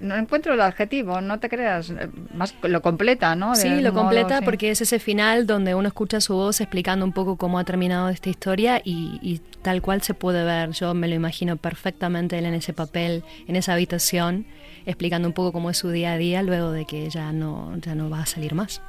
no 0.00 0.16
encuentro 0.16 0.55
el 0.55 0.61
adjetivo 0.61 1.20
no 1.20 1.38
te 1.40 1.48
creas 1.48 1.90
eh, 1.90 2.09
más 2.35 2.55
lo 2.62 2.81
completa 2.83 3.35
no 3.35 3.50
De 3.50 3.57
Sí, 3.57 3.68
lo 3.81 3.92
modo, 3.92 4.03
completa 4.03 4.38
sí. 4.38 4.44
porque 4.44 4.70
es 4.70 4.81
ese 4.81 4.98
final 4.98 5.46
donde 5.46 5.74
uno 5.74 5.88
escucha 5.88 6.20
su 6.20 6.35
voz 6.35 6.61
explicando 6.61 7.05
un 7.05 7.12
poco 7.12 7.37
cómo 7.37 7.59
ha 7.59 7.64
terminado 7.64 8.09
esta 8.09 8.29
historia 8.31 8.81
y, 8.85 9.18
y 9.22 9.40
tal 9.62 9.83
cual 9.83 10.03
se 10.03 10.14
puede 10.14 10.44
ver. 10.44 10.70
Yo 10.70 10.94
me 10.94 11.09
lo 11.09 11.14
imagino 11.14 11.57
perfectamente 11.57 12.38
él 12.38 12.46
en 12.46 12.55
ese 12.55 12.72
papel, 12.72 13.24
en 13.46 13.57
esa 13.57 13.72
habitación, 13.74 14.46
explicando 14.87 15.29
un 15.29 15.35
poco 15.35 15.53
cómo 15.53 15.70
es 15.70 15.76
su 15.79 15.90
día 15.90 16.12
a 16.12 16.16
día 16.16 16.42
luego 16.42 16.70
de 16.72 16.85
que 16.87 17.09
ya 17.11 17.33
no, 17.33 17.76
ya 17.79 17.94
no 17.94 18.09
va 18.11 18.22
a 18.22 18.26
salir 18.26 18.55
más. 18.55 18.81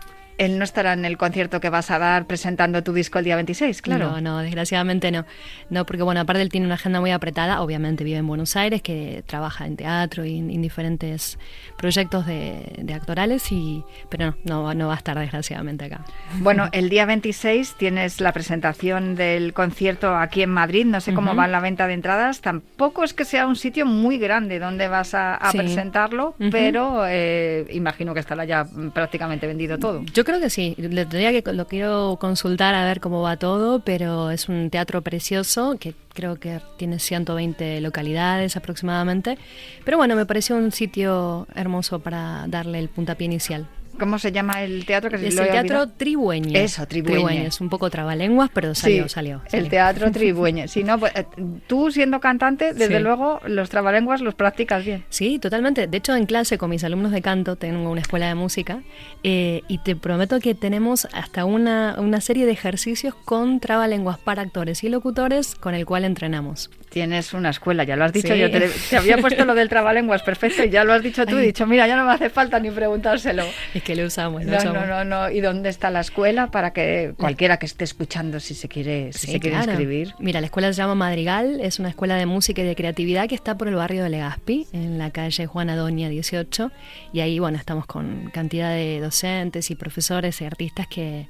Él 0.46 0.58
no 0.58 0.64
estará 0.64 0.94
en 0.94 1.06
el 1.06 1.18
concierto 1.18 1.60
que 1.60 1.70
vas 1.70 1.92
a 1.92 2.00
dar 2.00 2.26
presentando 2.26 2.84
tu 2.84 2.94
disco 2.94 3.20
el 3.20 3.26
día 3.26 3.36
26 3.36 3.82
claro 3.82 4.12
No, 4.12 4.22
no, 4.22 4.40
desgraciadamente 4.40 5.12
no. 5.12 5.26
No, 5.70 5.86
porque 5.86 6.04
bueno, 6.04 6.20
aparte 6.22 6.42
él 6.42 6.50
tiene 6.50 6.66
una 6.66 6.76
agenda 6.76 7.00
muy 7.00 7.12
apretada, 7.12 7.62
obviamente 7.62 8.04
vive 8.04 8.18
en 8.18 8.28
Buenos 8.28 8.56
Aires, 8.56 8.82
que 8.82 9.24
trabaja 9.28 9.66
en 9.68 9.76
teatro 9.78 10.26
y 10.26 10.38
en, 10.40 10.50
en 10.50 10.62
diferentes 10.62 11.38
proyectos 11.78 12.26
de, 12.26 12.74
de 12.78 12.94
actorales, 12.94 13.52
y, 13.52 13.84
pero 14.10 14.36
no, 14.46 14.64
no, 14.64 14.74
no 14.74 14.88
va 14.88 14.94
a 14.94 14.98
estar 14.98 15.18
desgraciadamente 15.18 15.86
acá. 15.86 16.04
Bueno, 16.40 16.70
el 16.74 16.90
día 16.90 17.06
26 17.06 17.76
tienes 17.78 18.20
la 18.22 18.32
presentación 18.32 19.16
del 19.16 19.54
concierto 19.54 20.16
aquí 20.16 20.42
en 20.44 20.50
Madrid. 20.50 20.86
No 20.86 21.02
sé 21.02 21.14
cómo 21.14 21.32
Ujú. 21.32 21.40
va 21.40 21.48
la 21.48 21.60
venta 21.60 21.88
de 21.88 21.94
entradas. 21.94 22.42
Tampoco 22.42 23.04
es 23.04 23.14
que 23.14 23.26
sea 23.26 23.48
un 23.48 23.56
sitio 23.56 23.86
muy 23.86 24.18
grande 24.18 24.60
donde 24.60 24.88
vas 24.88 25.14
a, 25.14 25.36
a 25.36 25.52
Sí. 25.52 25.58
presentarlo, 25.58 26.36
pero 26.52 27.04
eh, 27.08 27.68
imagino 27.72 28.14
que 28.14 28.20
estará 28.20 28.46
ya 28.46 28.66
prácticamente 28.94 29.48
vendido 29.48 29.78
todo. 29.78 30.04
Yo 30.14 30.24
creo 30.24 30.31
que 30.40 30.50
sí, 30.50 30.76
le 30.78 31.06
tendría 31.06 31.32
que 31.32 31.54
lo 31.54 31.68
quiero 31.68 32.18
consultar 32.20 32.76
a 32.76 32.86
ver 32.86 33.00
cómo 33.00 33.22
va 33.22 33.38
todo, 33.38 33.80
pero 33.80 34.32
es 34.32 34.50
un 34.50 34.70
teatro 34.70 35.02
precioso 35.02 35.78
que 35.80 35.94
creo 36.14 36.38
que 36.38 36.60
tiene 36.78 37.00
120 37.00 37.82
localidades 37.82 38.56
aproximadamente. 38.56 39.38
Pero 39.84 39.98
bueno, 39.98 40.16
me 40.16 40.26
pareció 40.26 40.56
un 40.56 40.72
sitio 40.72 41.48
hermoso 41.56 42.00
para 42.00 42.46
darle 42.48 42.80
el 42.80 42.90
puntapié 42.90 43.26
inicial. 43.26 43.68
¿Cómo 44.00 44.20
se 44.20 44.32
llama 44.32 44.64
el 44.64 44.86
teatro? 44.86 45.10
Que 45.10 45.28
es 45.28 45.38
el 45.38 45.48
teatro 45.48 45.90
Tribueñe. 45.90 46.64
Eso, 46.64 46.88
Tribueñe. 46.88 47.46
Es 47.46 47.62
un 47.62 47.70
poco 47.70 47.90
trabalenguas, 47.90 48.50
pero 48.54 48.74
salió, 48.76 49.08
salió, 49.10 49.42
El 49.52 49.70
teatro 49.70 50.12
Tribueñe. 50.12 50.68
Si 50.68 50.84
no, 50.84 51.00
pues, 51.00 51.14
eh, 51.16 51.26
tú 51.68 51.92
siendo 51.92 52.20
cantante, 52.20 52.74
desde 52.74 53.00
luego, 53.00 53.42
los 53.46 53.70
trabalenguas 53.70 54.22
los 54.22 54.36
practicas 54.36 54.86
bien. 54.86 55.04
Sí, 55.10 55.40
totalmente. 55.40 55.88
De 55.88 55.98
hecho, 55.98 56.16
en 56.16 56.26
clase 56.26 56.58
con 56.58 56.70
mis 56.70 56.84
alumnos 56.84 57.12
de 57.12 57.22
canto, 57.22 57.56
tengo 57.56 57.90
una 57.90 58.02
escuela 58.02 58.28
de 58.28 58.36
música, 58.36 58.82
eh, 59.24 59.62
y 59.68 59.80
te 59.80 59.96
prometo 59.96 60.40
que 60.40 60.56
tenemos 60.56 61.08
hasta 61.14 61.46
una, 61.46 61.96
una 62.00 62.22
serie 62.22 62.46
de 62.46 62.52
ejercicios 62.52 63.14
con 63.16 63.60
trabalenguas 63.60 64.18
para 64.18 64.42
actores 64.42 64.84
y 64.84 64.90
locutores 64.90 65.56
con 65.56 65.76
el 65.76 65.86
cual 65.86 66.06
entrenamos. 66.06 66.70
Tienes 66.90 67.34
una 67.34 67.52
escuela, 67.52 67.86
ya 67.86 67.96
lo 67.96 68.04
has 68.04 68.12
dicho. 68.12 68.36
Yo 68.36 68.52
te, 68.52 68.70
había 68.98 69.18
puesto 69.18 69.46
lo 69.46 69.56
del 69.56 69.70
trabalenguas 69.70 70.24
perfecto 70.24 70.64
y 70.64 70.70
ya 70.70 70.84
lo 70.84 70.92
has 70.92 71.02
dicho 71.02 71.26
tú. 71.26 71.38
He 71.38 71.42
dicho, 71.42 71.66
mira, 71.66 71.88
ya 71.88 71.96
no 71.96 72.06
me 72.06 72.12
hace 72.12 72.30
falta 72.30 72.60
ni 72.60 72.70
preguntárselo. 72.70 73.44
Es 73.74 73.81
que 73.82 73.96
lo 73.96 74.06
usamos. 74.06 74.46
no, 74.46 74.64
no, 74.64 74.86
no, 74.86 75.04
no. 75.04 75.30
¿Y 75.30 75.42
dónde 75.42 75.70
está 75.70 75.90
la 75.90 76.02
escuela 76.02 76.52
para 76.52 76.72
que 76.72 77.14
cualquiera 77.18 77.58
que 77.58 77.66
esté 77.66 77.84
escuchando, 77.84 78.40
si 78.40 78.54
se 78.54 78.68
quiere, 78.68 79.14
si 79.14 79.28
se 79.28 79.40
quiere 79.40 79.58
inscribir? 79.58 80.14
Mira, 80.20 80.42
la 80.42 80.46
escuela 80.46 80.72
se 80.72 80.78
llama 80.78 80.96
Madrigal, 80.96 81.60
es 81.62 81.80
una 81.80 81.90
escuela 81.90 82.16
de 82.16 82.26
música 82.26 82.62
y 82.62 82.66
de 82.66 82.76
creatividad 82.76 83.28
que 83.28 83.36
está 83.36 83.58
por 83.58 83.68
el 83.68 83.76
barrio 83.76 84.04
de 84.04 84.10
Legazpi, 84.10 84.68
en 84.74 84.98
la 84.98 85.12
calle 85.12 85.46
Juana 85.46 85.76
Doña 85.76 86.10
18. 86.10 86.72
Y 87.14 87.20
ahí, 87.20 87.40
bueno, 87.40 87.58
estamos 87.58 87.86
con 87.86 88.30
cantidad 88.34 88.72
de 88.72 89.00
docentes 89.00 89.72
y 89.72 89.76
profesores 89.76 90.42
y 90.42 90.46
artistas 90.46 90.88
que 90.88 91.28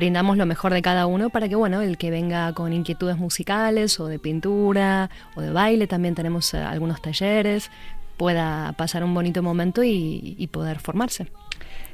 brindamos 0.00 0.38
lo 0.38 0.46
mejor 0.46 0.72
de 0.72 0.80
cada 0.80 1.06
uno 1.06 1.28
para 1.28 1.46
que, 1.48 1.56
bueno, 1.56 1.82
el 1.82 1.98
que 1.98 2.10
venga 2.10 2.54
con 2.54 2.72
inquietudes 2.72 3.18
musicales 3.18 4.00
o 4.00 4.06
de 4.06 4.18
pintura 4.18 5.10
o 5.34 5.42
de 5.42 5.50
baile, 5.50 5.86
también 5.86 6.14
tenemos 6.14 6.54
eh, 6.54 6.58
algunos 6.58 7.02
talleres, 7.02 7.70
pueda 8.16 8.72
pasar 8.78 9.04
un 9.04 9.12
bonito 9.12 9.42
momento 9.42 9.82
y, 9.84 10.48
poder 10.52 10.78
formarse. 10.78 11.28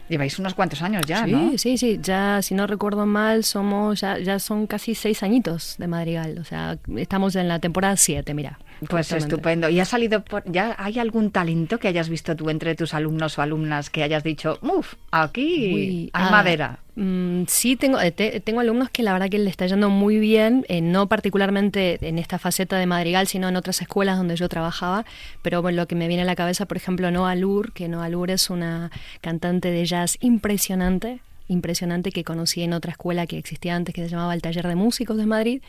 Lleváis 0.08 0.38
unos 0.38 0.54
cuantos 0.54 0.82
años 0.82 1.02
ya, 1.06 1.24
sí, 1.24 1.32
¿no? 1.32 1.58
Sí, 1.58 1.76
sí, 1.78 1.98
ya 2.00 2.40
si 2.40 2.54
no 2.54 2.68
recuerdo 2.68 3.06
mal, 3.06 3.42
somos 3.42 4.00
ya, 4.00 4.18
ya 4.18 4.38
son 4.38 4.68
casi 4.68 4.94
seis 4.94 5.22
añitos 5.24 5.74
de 5.78 5.88
Madrigal, 5.88 6.38
o 6.38 6.44
sea, 6.44 6.78
estamos 6.96 7.34
en 7.34 7.48
la 7.48 7.58
temporada 7.58 7.96
siete, 7.96 8.32
mira. 8.32 8.58
Pues 8.88 9.12
estupendo. 9.12 9.68
¿Y 9.68 9.80
ha 9.80 9.84
salido 9.84 10.22
por, 10.22 10.42
ya 10.50 10.74
hay 10.78 10.98
algún 10.98 11.30
talento 11.30 11.78
que 11.78 11.88
hayas 11.88 12.08
visto 12.08 12.36
tú 12.36 12.50
entre 12.50 12.74
tus 12.74 12.94
alumnos 12.94 13.38
o 13.38 13.42
alumnas 13.42 13.90
que 13.90 14.02
hayas 14.02 14.22
dicho, 14.22 14.58
uff, 14.62 14.94
aquí 15.10 16.10
hay 16.12 16.30
madera? 16.30 16.78
Mm, 16.96 17.44
sí, 17.46 17.76
tengo, 17.76 18.00
eh, 18.00 18.10
tengo 18.12 18.60
alumnos 18.60 18.88
que 18.88 19.02
la 19.02 19.12
verdad 19.12 19.28
que 19.28 19.38
le 19.38 19.50
está 19.50 19.66
yendo 19.66 19.90
muy 19.90 20.18
bien, 20.18 20.64
eh, 20.68 20.80
no 20.80 21.08
particularmente 21.08 21.98
en 22.00 22.18
esta 22.18 22.38
faceta 22.38 22.78
de 22.78 22.86
Madrigal, 22.86 23.26
sino 23.26 23.48
en 23.48 23.56
otras 23.56 23.82
escuelas 23.82 24.16
donde 24.16 24.36
yo 24.36 24.48
trabajaba, 24.48 25.04
pero 25.42 25.60
bueno, 25.60 25.76
lo 25.76 25.86
que 25.86 25.94
me 25.94 26.08
viene 26.08 26.22
a 26.22 26.26
la 26.26 26.36
cabeza, 26.36 26.64
por 26.64 26.78
ejemplo, 26.78 27.10
Noah 27.10 27.34
Lur, 27.34 27.72
que 27.72 27.88
Noah 27.88 28.08
Lur 28.08 28.30
es 28.30 28.48
una 28.48 28.90
cantante 29.20 29.70
de 29.70 29.84
jazz 29.84 30.16
impresionante, 30.20 31.20
impresionante 31.48 32.12
que 32.12 32.24
conocí 32.24 32.62
en 32.62 32.72
otra 32.72 32.92
escuela 32.92 33.26
que 33.26 33.38
existía 33.38 33.76
antes 33.76 33.94
que 33.94 34.02
se 34.02 34.08
llamaba 34.08 34.34
el 34.34 34.42
Taller 34.42 34.66
de 34.66 34.74
Músicos 34.74 35.16
de 35.16 35.26
Madrid 35.26 35.62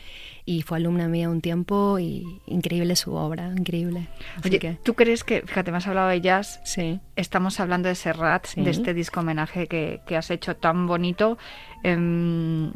y 0.44 0.62
fue 0.62 0.78
alumna 0.78 1.08
mía 1.08 1.28
un 1.28 1.40
tiempo 1.40 1.98
y 1.98 2.24
increíble 2.46 2.96
su 2.96 3.14
obra, 3.14 3.52
increíble. 3.56 4.08
Oye, 4.44 4.78
¿tú 4.82 4.94
crees 4.94 5.24
que, 5.24 5.42
fíjate, 5.42 5.70
me 5.70 5.78
has 5.78 5.86
hablado 5.86 6.08
de 6.08 6.20
jazz, 6.20 6.60
sí. 6.64 7.00
estamos 7.16 7.60
hablando 7.60 7.88
de 7.88 7.94
Serrat, 7.94 8.48
de 8.54 8.70
este 8.70 8.94
disco 8.94 9.20
homenaje 9.20 9.66
que, 9.66 10.00
que 10.06 10.16
has 10.16 10.30
hecho 10.30 10.56
tan 10.56 10.86
bonito? 10.86 11.38
Eh, 11.84 12.70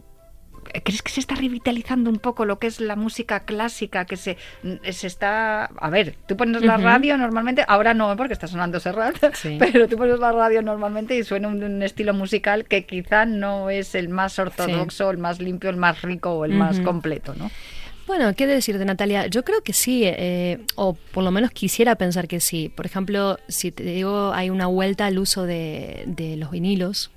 ¿Crees 0.84 1.02
que 1.02 1.10
se 1.10 1.20
está 1.20 1.34
revitalizando 1.34 2.10
un 2.10 2.18
poco 2.18 2.44
lo 2.44 2.58
que 2.58 2.66
es 2.66 2.80
la 2.80 2.96
música 2.96 3.40
clásica? 3.40 4.04
Que 4.04 4.16
se, 4.16 4.36
se 4.90 5.06
está. 5.06 5.64
A 5.64 5.90
ver, 5.90 6.16
tú 6.26 6.36
pones 6.36 6.62
la 6.62 6.76
radio 6.76 7.16
normalmente, 7.16 7.64
ahora 7.66 7.94
no 7.94 8.16
porque 8.16 8.32
está 8.32 8.46
sonando 8.46 8.80
Serrat, 8.80 9.16
pero 9.58 9.88
tú 9.88 9.96
pones 9.96 10.18
la 10.18 10.32
radio 10.32 10.62
normalmente 10.62 11.16
y 11.16 11.24
suena 11.24 11.48
un, 11.48 11.82
estilo 11.82 12.14
musical 12.14 12.64
que 12.64 12.86
quizá 12.86 13.26
no 13.26 13.70
es 13.70 13.94
el 13.94 14.08
más 14.08 14.38
ortodoxo, 14.38 15.10
el 15.10 15.18
más 15.18 15.40
limpio, 15.40 15.70
el 15.70 15.76
más 15.76 16.02
rico 16.02 16.32
o 16.32 16.44
el 16.44 16.52
más 16.52 16.80
completo, 16.80 17.34
¿no? 17.36 17.50
Bueno, 18.06 18.34
¿qué 18.34 18.46
decirte, 18.46 18.84
Natalia? 18.84 19.26
Yo 19.28 19.44
creo 19.44 19.62
que 19.62 19.72
sí, 19.72 20.02
eh, 20.04 20.58
o 20.74 20.94
por 20.94 21.22
lo 21.22 21.30
menos 21.30 21.50
quisiera 21.52 21.94
pensar 21.94 22.26
que 22.26 22.40
sí. 22.40 22.68
Por 22.68 22.84
ejemplo, 22.84 23.38
si 23.48 23.70
te 23.70 23.84
digo, 23.84 24.32
hay 24.32 24.50
una 24.50 24.66
vuelta 24.66 25.06
al 25.06 25.18
uso 25.18 25.44
de, 25.44 26.04
de 26.06 26.36
los 26.36 26.50
vinilos, 26.50 27.10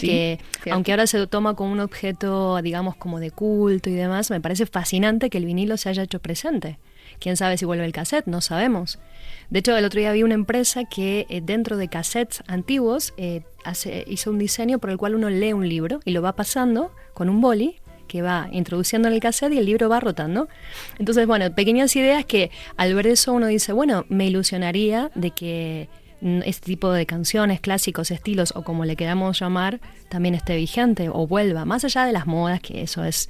que 0.00 0.38
aunque 0.70 0.92
ahora 0.92 1.06
se 1.06 1.26
toma 1.26 1.54
como 1.54 1.72
un 1.72 1.80
objeto, 1.80 2.60
digamos, 2.62 2.96
como 2.96 3.20
de 3.20 3.30
culto 3.30 3.90
y 3.90 3.94
demás, 3.94 4.30
me 4.30 4.40
parece 4.40 4.66
fascinante 4.66 5.30
que 5.30 5.38
el 5.38 5.44
vinilo 5.44 5.76
se 5.76 5.88
haya 5.88 6.02
hecho 6.02 6.20
presente. 6.20 6.78
Quién 7.20 7.36
sabe 7.36 7.56
si 7.56 7.64
vuelve 7.64 7.84
el 7.84 7.92
cassette, 7.92 8.26
no 8.26 8.40
sabemos. 8.40 8.98
De 9.50 9.60
hecho, 9.60 9.76
el 9.76 9.84
otro 9.84 10.00
día 10.00 10.12
vi 10.12 10.22
una 10.22 10.34
empresa 10.34 10.84
que 10.84 11.26
eh, 11.28 11.40
dentro 11.42 11.76
de 11.76 11.88
cassettes 11.88 12.42
antiguos 12.46 13.14
eh, 13.16 13.42
hace, 13.64 14.04
hizo 14.08 14.30
un 14.30 14.38
diseño 14.38 14.78
por 14.78 14.90
el 14.90 14.96
cual 14.96 15.14
uno 15.14 15.30
lee 15.30 15.52
un 15.52 15.68
libro 15.68 16.00
y 16.04 16.10
lo 16.10 16.22
va 16.22 16.34
pasando 16.34 16.92
con 17.12 17.28
un 17.28 17.40
boli 17.40 17.76
que 18.08 18.22
va 18.22 18.48
introduciendo 18.52 19.08
en 19.08 19.14
el 19.14 19.20
cassette 19.20 19.54
y 19.54 19.58
el 19.58 19.66
libro 19.66 19.88
va 19.88 20.00
rotando. 20.00 20.48
Entonces, 20.98 21.26
bueno, 21.26 21.54
pequeñas 21.54 21.94
ideas 21.96 22.24
que 22.24 22.50
al 22.76 22.94
ver 22.94 23.06
eso 23.06 23.32
uno 23.32 23.46
dice, 23.46 23.72
bueno, 23.72 24.04
me 24.08 24.26
ilusionaría 24.26 25.10
de 25.14 25.30
que 25.30 25.88
este 26.24 26.66
tipo 26.66 26.90
de 26.92 27.06
canciones, 27.06 27.60
clásicos, 27.60 28.10
estilos 28.10 28.52
o 28.56 28.62
como 28.62 28.84
le 28.84 28.96
queramos 28.96 29.38
llamar, 29.38 29.80
también 30.08 30.34
esté 30.34 30.56
vigente 30.56 31.08
o 31.10 31.26
vuelva, 31.26 31.64
más 31.64 31.84
allá 31.84 32.06
de 32.06 32.12
las 32.12 32.26
modas, 32.26 32.60
que 32.60 32.82
eso 32.82 33.04
es 33.04 33.28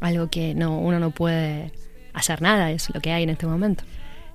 algo 0.00 0.28
que 0.28 0.54
no, 0.54 0.78
uno 0.78 0.98
no 0.98 1.10
puede 1.10 1.72
hacer 2.14 2.42
nada, 2.42 2.70
es 2.70 2.88
lo 2.94 3.00
que 3.00 3.12
hay 3.12 3.22
en 3.22 3.30
este 3.30 3.46
momento. 3.46 3.84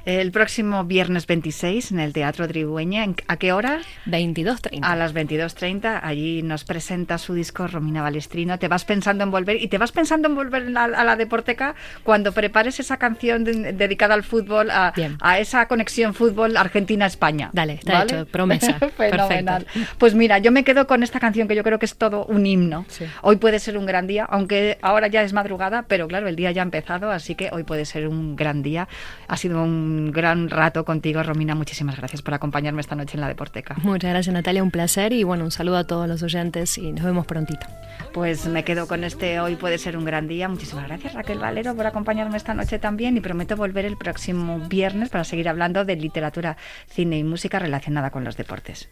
El 0.08 0.32
próximo 0.32 0.86
viernes 0.86 1.28
26 1.28 1.92
en 1.92 2.00
el 2.00 2.14
Teatro 2.14 2.48
Tribueña. 2.48 3.06
¿A 3.28 3.36
qué 3.36 3.52
hora? 3.52 3.82
22.30. 4.06 4.80
A 4.82 4.96
las 4.96 5.14
22.30. 5.14 6.00
Allí 6.02 6.44
nos 6.44 6.64
presenta 6.64 7.18
su 7.18 7.34
disco 7.34 7.68
Romina 7.68 8.04
Balestrino. 8.04 8.58
Te 8.58 8.70
vas 8.70 8.86
pensando 8.86 9.26
en 9.26 9.32
volver 9.32 9.62
y 9.62 9.68
te 9.68 9.78
vas 9.78 9.92
pensando 9.92 10.30
en 10.30 10.36
volver 10.36 10.72
a, 10.78 10.88
la 10.88 11.16
Deporteca 11.18 11.76
cuando 12.04 12.32
prepares 12.32 12.80
esa 12.80 12.96
canción 12.96 13.44
dedicada 13.44 14.14
al 14.14 14.24
fútbol, 14.24 14.70
a, 14.72 14.94
esa 15.40 15.68
conexión 15.68 16.14
fútbol 16.14 16.56
Argentina-España. 16.56 17.50
Dale, 17.52 17.74
está 17.74 18.04
hecho, 18.04 18.26
promesa. 18.28 18.80
Fenomenal. 18.98 19.68
Pues 19.98 20.16
mira, 20.16 20.38
yo 20.38 20.54
me 20.54 20.64
quedo 20.64 20.88
con 20.88 21.04
esta 21.04 21.20
canción 21.20 21.50
que 21.50 21.56
yo 21.56 21.64
creo 21.64 21.80
que 21.80 21.86
es 21.86 21.98
todo 21.98 22.24
un 22.28 22.46
himno. 22.46 22.86
Hoy 23.24 23.36
puede 23.36 23.60
ser 23.60 23.78
un 23.78 23.86
gran 23.86 24.08
día, 24.08 24.24
aunque 24.24 24.78
ahora 24.82 25.08
ya 25.08 25.24
es 25.24 25.34
madrugada, 25.34 25.84
pero 25.90 26.08
claro, 26.08 26.30
el 26.30 26.38
día 26.38 26.54
ya 26.54 26.62
ha 26.62 26.64
empezado, 26.64 27.12
así 27.12 27.36
que 27.36 27.50
hoy 27.52 27.66
puede 27.66 27.84
ser 27.84 28.08
un 28.08 28.38
gran 28.38 28.64
día. 28.64 28.88
Ha 29.28 29.36
sido 29.36 29.62
un 29.62 29.97
gran 30.06 30.50
rato 30.50 30.86
contigo, 30.86 31.22
Romina. 31.24 31.56
Muchísimas 31.56 31.98
gracias 31.98 32.22
por 32.22 32.34
acompañarme 32.34 32.82
esta 32.82 32.96
noche 32.96 33.16
en 33.16 33.22
la 33.22 33.28
Deporteca. 33.28 33.76
Muchas 33.84 34.12
gracias, 34.12 34.34
Natalia. 34.34 34.64
Un 34.64 34.72
placer 34.72 35.14
y 35.14 35.24
bueno, 35.24 35.44
un 35.44 35.52
saludo 35.52 35.78
a 35.78 35.84
todos 35.86 36.08
los 36.08 36.24
oyentes 36.24 36.78
y 36.78 36.92
nos 36.92 37.04
vemos 37.04 37.26
prontito. 37.26 37.66
Pues 38.14 38.48
me 38.48 38.64
quedo 38.64 38.88
con 38.88 39.04
este 39.04 39.40
Hoy 39.40 39.56
puede 39.56 39.78
ser 39.78 39.98
un 39.98 40.06
gran 40.06 40.28
día. 40.28 40.48
Muchísimas 40.48 40.88
gracias, 40.88 41.14
Raquel 41.14 41.40
Valero, 41.40 41.76
por 41.76 41.86
acompañarme 41.86 42.38
esta 42.38 42.54
noche 42.54 42.80
también 42.80 43.18
y 43.18 43.22
prometo 43.22 43.56
volver 43.56 43.86
el 43.86 43.98
próximo 43.98 44.60
viernes 44.68 45.10
para 45.10 45.24
seguir 45.24 45.50
hablando 45.50 45.86
de 45.86 45.96
literatura, 45.96 46.58
cine 46.88 47.18
y 47.18 47.24
música 47.24 47.60
relacionada 47.60 48.10
con 48.10 48.24
los 48.24 48.38
deportes. 48.38 48.90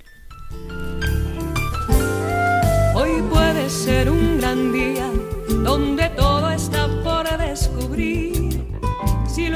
Hoy 2.93 3.21
puede 3.29 3.69
ser 3.69 4.09
un 4.09 4.39
gran 4.39 4.71
día 4.71 5.09
donde 5.63 6.09
todo 6.09 6.49
está 6.51 6.87
por 7.03 7.25
descubrir 7.37 8.34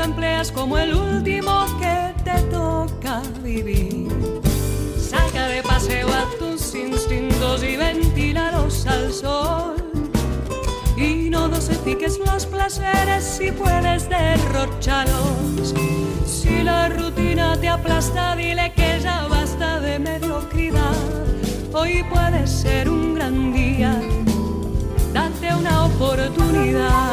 empleas 0.04 0.52
como 0.52 0.78
el 0.78 0.94
último 0.94 1.66
que 1.80 2.14
te 2.24 2.42
toca 2.44 3.22
vivir. 3.44 4.08
Saca 4.98 5.48
de 5.48 5.62
paseo 5.64 6.08
a 6.08 6.26
tus 6.38 6.76
instintos 6.76 7.64
y 7.64 7.76
ventilaros 7.76 8.86
al 8.86 9.12
sol. 9.14 9.76
Y 10.96 11.30
no 11.30 11.48
dosifiques 11.48 12.20
los 12.20 12.46
placeres 12.46 13.24
si 13.24 13.52
puedes 13.52 14.10
derrocharlos. 14.10 15.74
Si 16.26 16.64
la 16.64 16.90
rutina 16.90 17.58
te 17.60 17.70
aplasta, 17.70 18.36
dile 18.36 18.74
que 18.76 19.00
ya 19.02 19.28
basta 19.28 19.80
de 19.80 20.00
mediocridad. 20.00 20.96
Hoy 21.74 22.04
puede 22.04 22.48
ser 22.48 22.90
un 22.90 23.16
gran 23.16 23.54
día, 23.54 24.00
date 25.14 25.54
una 25.56 25.86
oportunidad. 25.86 27.09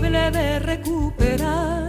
De 0.00 0.58
recuperar. 0.60 1.88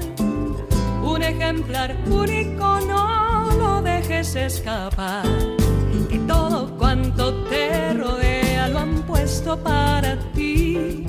Un 1.04 1.22
ejemplar 1.22 1.95
único 2.10 2.80
no 2.82 3.52
lo 3.58 3.82
dejes 3.82 4.36
escapar. 4.36 5.26
Que 6.10 6.17
todo 6.28 6.76
cuanto 6.78 7.43
te 7.45 7.93
rodea 7.93 8.67
lo 8.69 8.80
han 8.80 9.04
puesto 9.04 9.58
para 9.62 10.17
ti. 10.34 11.06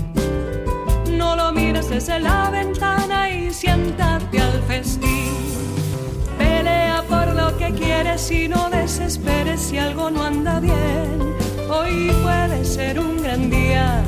No 1.10 1.36
lo 1.36 1.52
mires 1.52 1.88
desde 1.88 2.20
la 2.20 2.50
ventana 2.50 3.30
y 3.30 3.50
siéntate 3.50 4.40
al 4.40 4.62
festín. 4.68 5.32
Pelea 6.38 7.02
por 7.08 7.34
lo 7.34 7.56
que 7.56 7.72
quieres 7.72 8.30
y 8.30 8.46
no 8.48 8.68
desesperes 8.68 9.60
si 9.60 9.78
algo 9.78 10.10
no 10.10 10.22
anda 10.22 10.60
bien. 10.60 11.34
Hoy 11.70 12.12
puede 12.22 12.64
ser 12.64 13.00
un 13.00 13.22
gran 13.22 13.48
día 13.48 14.04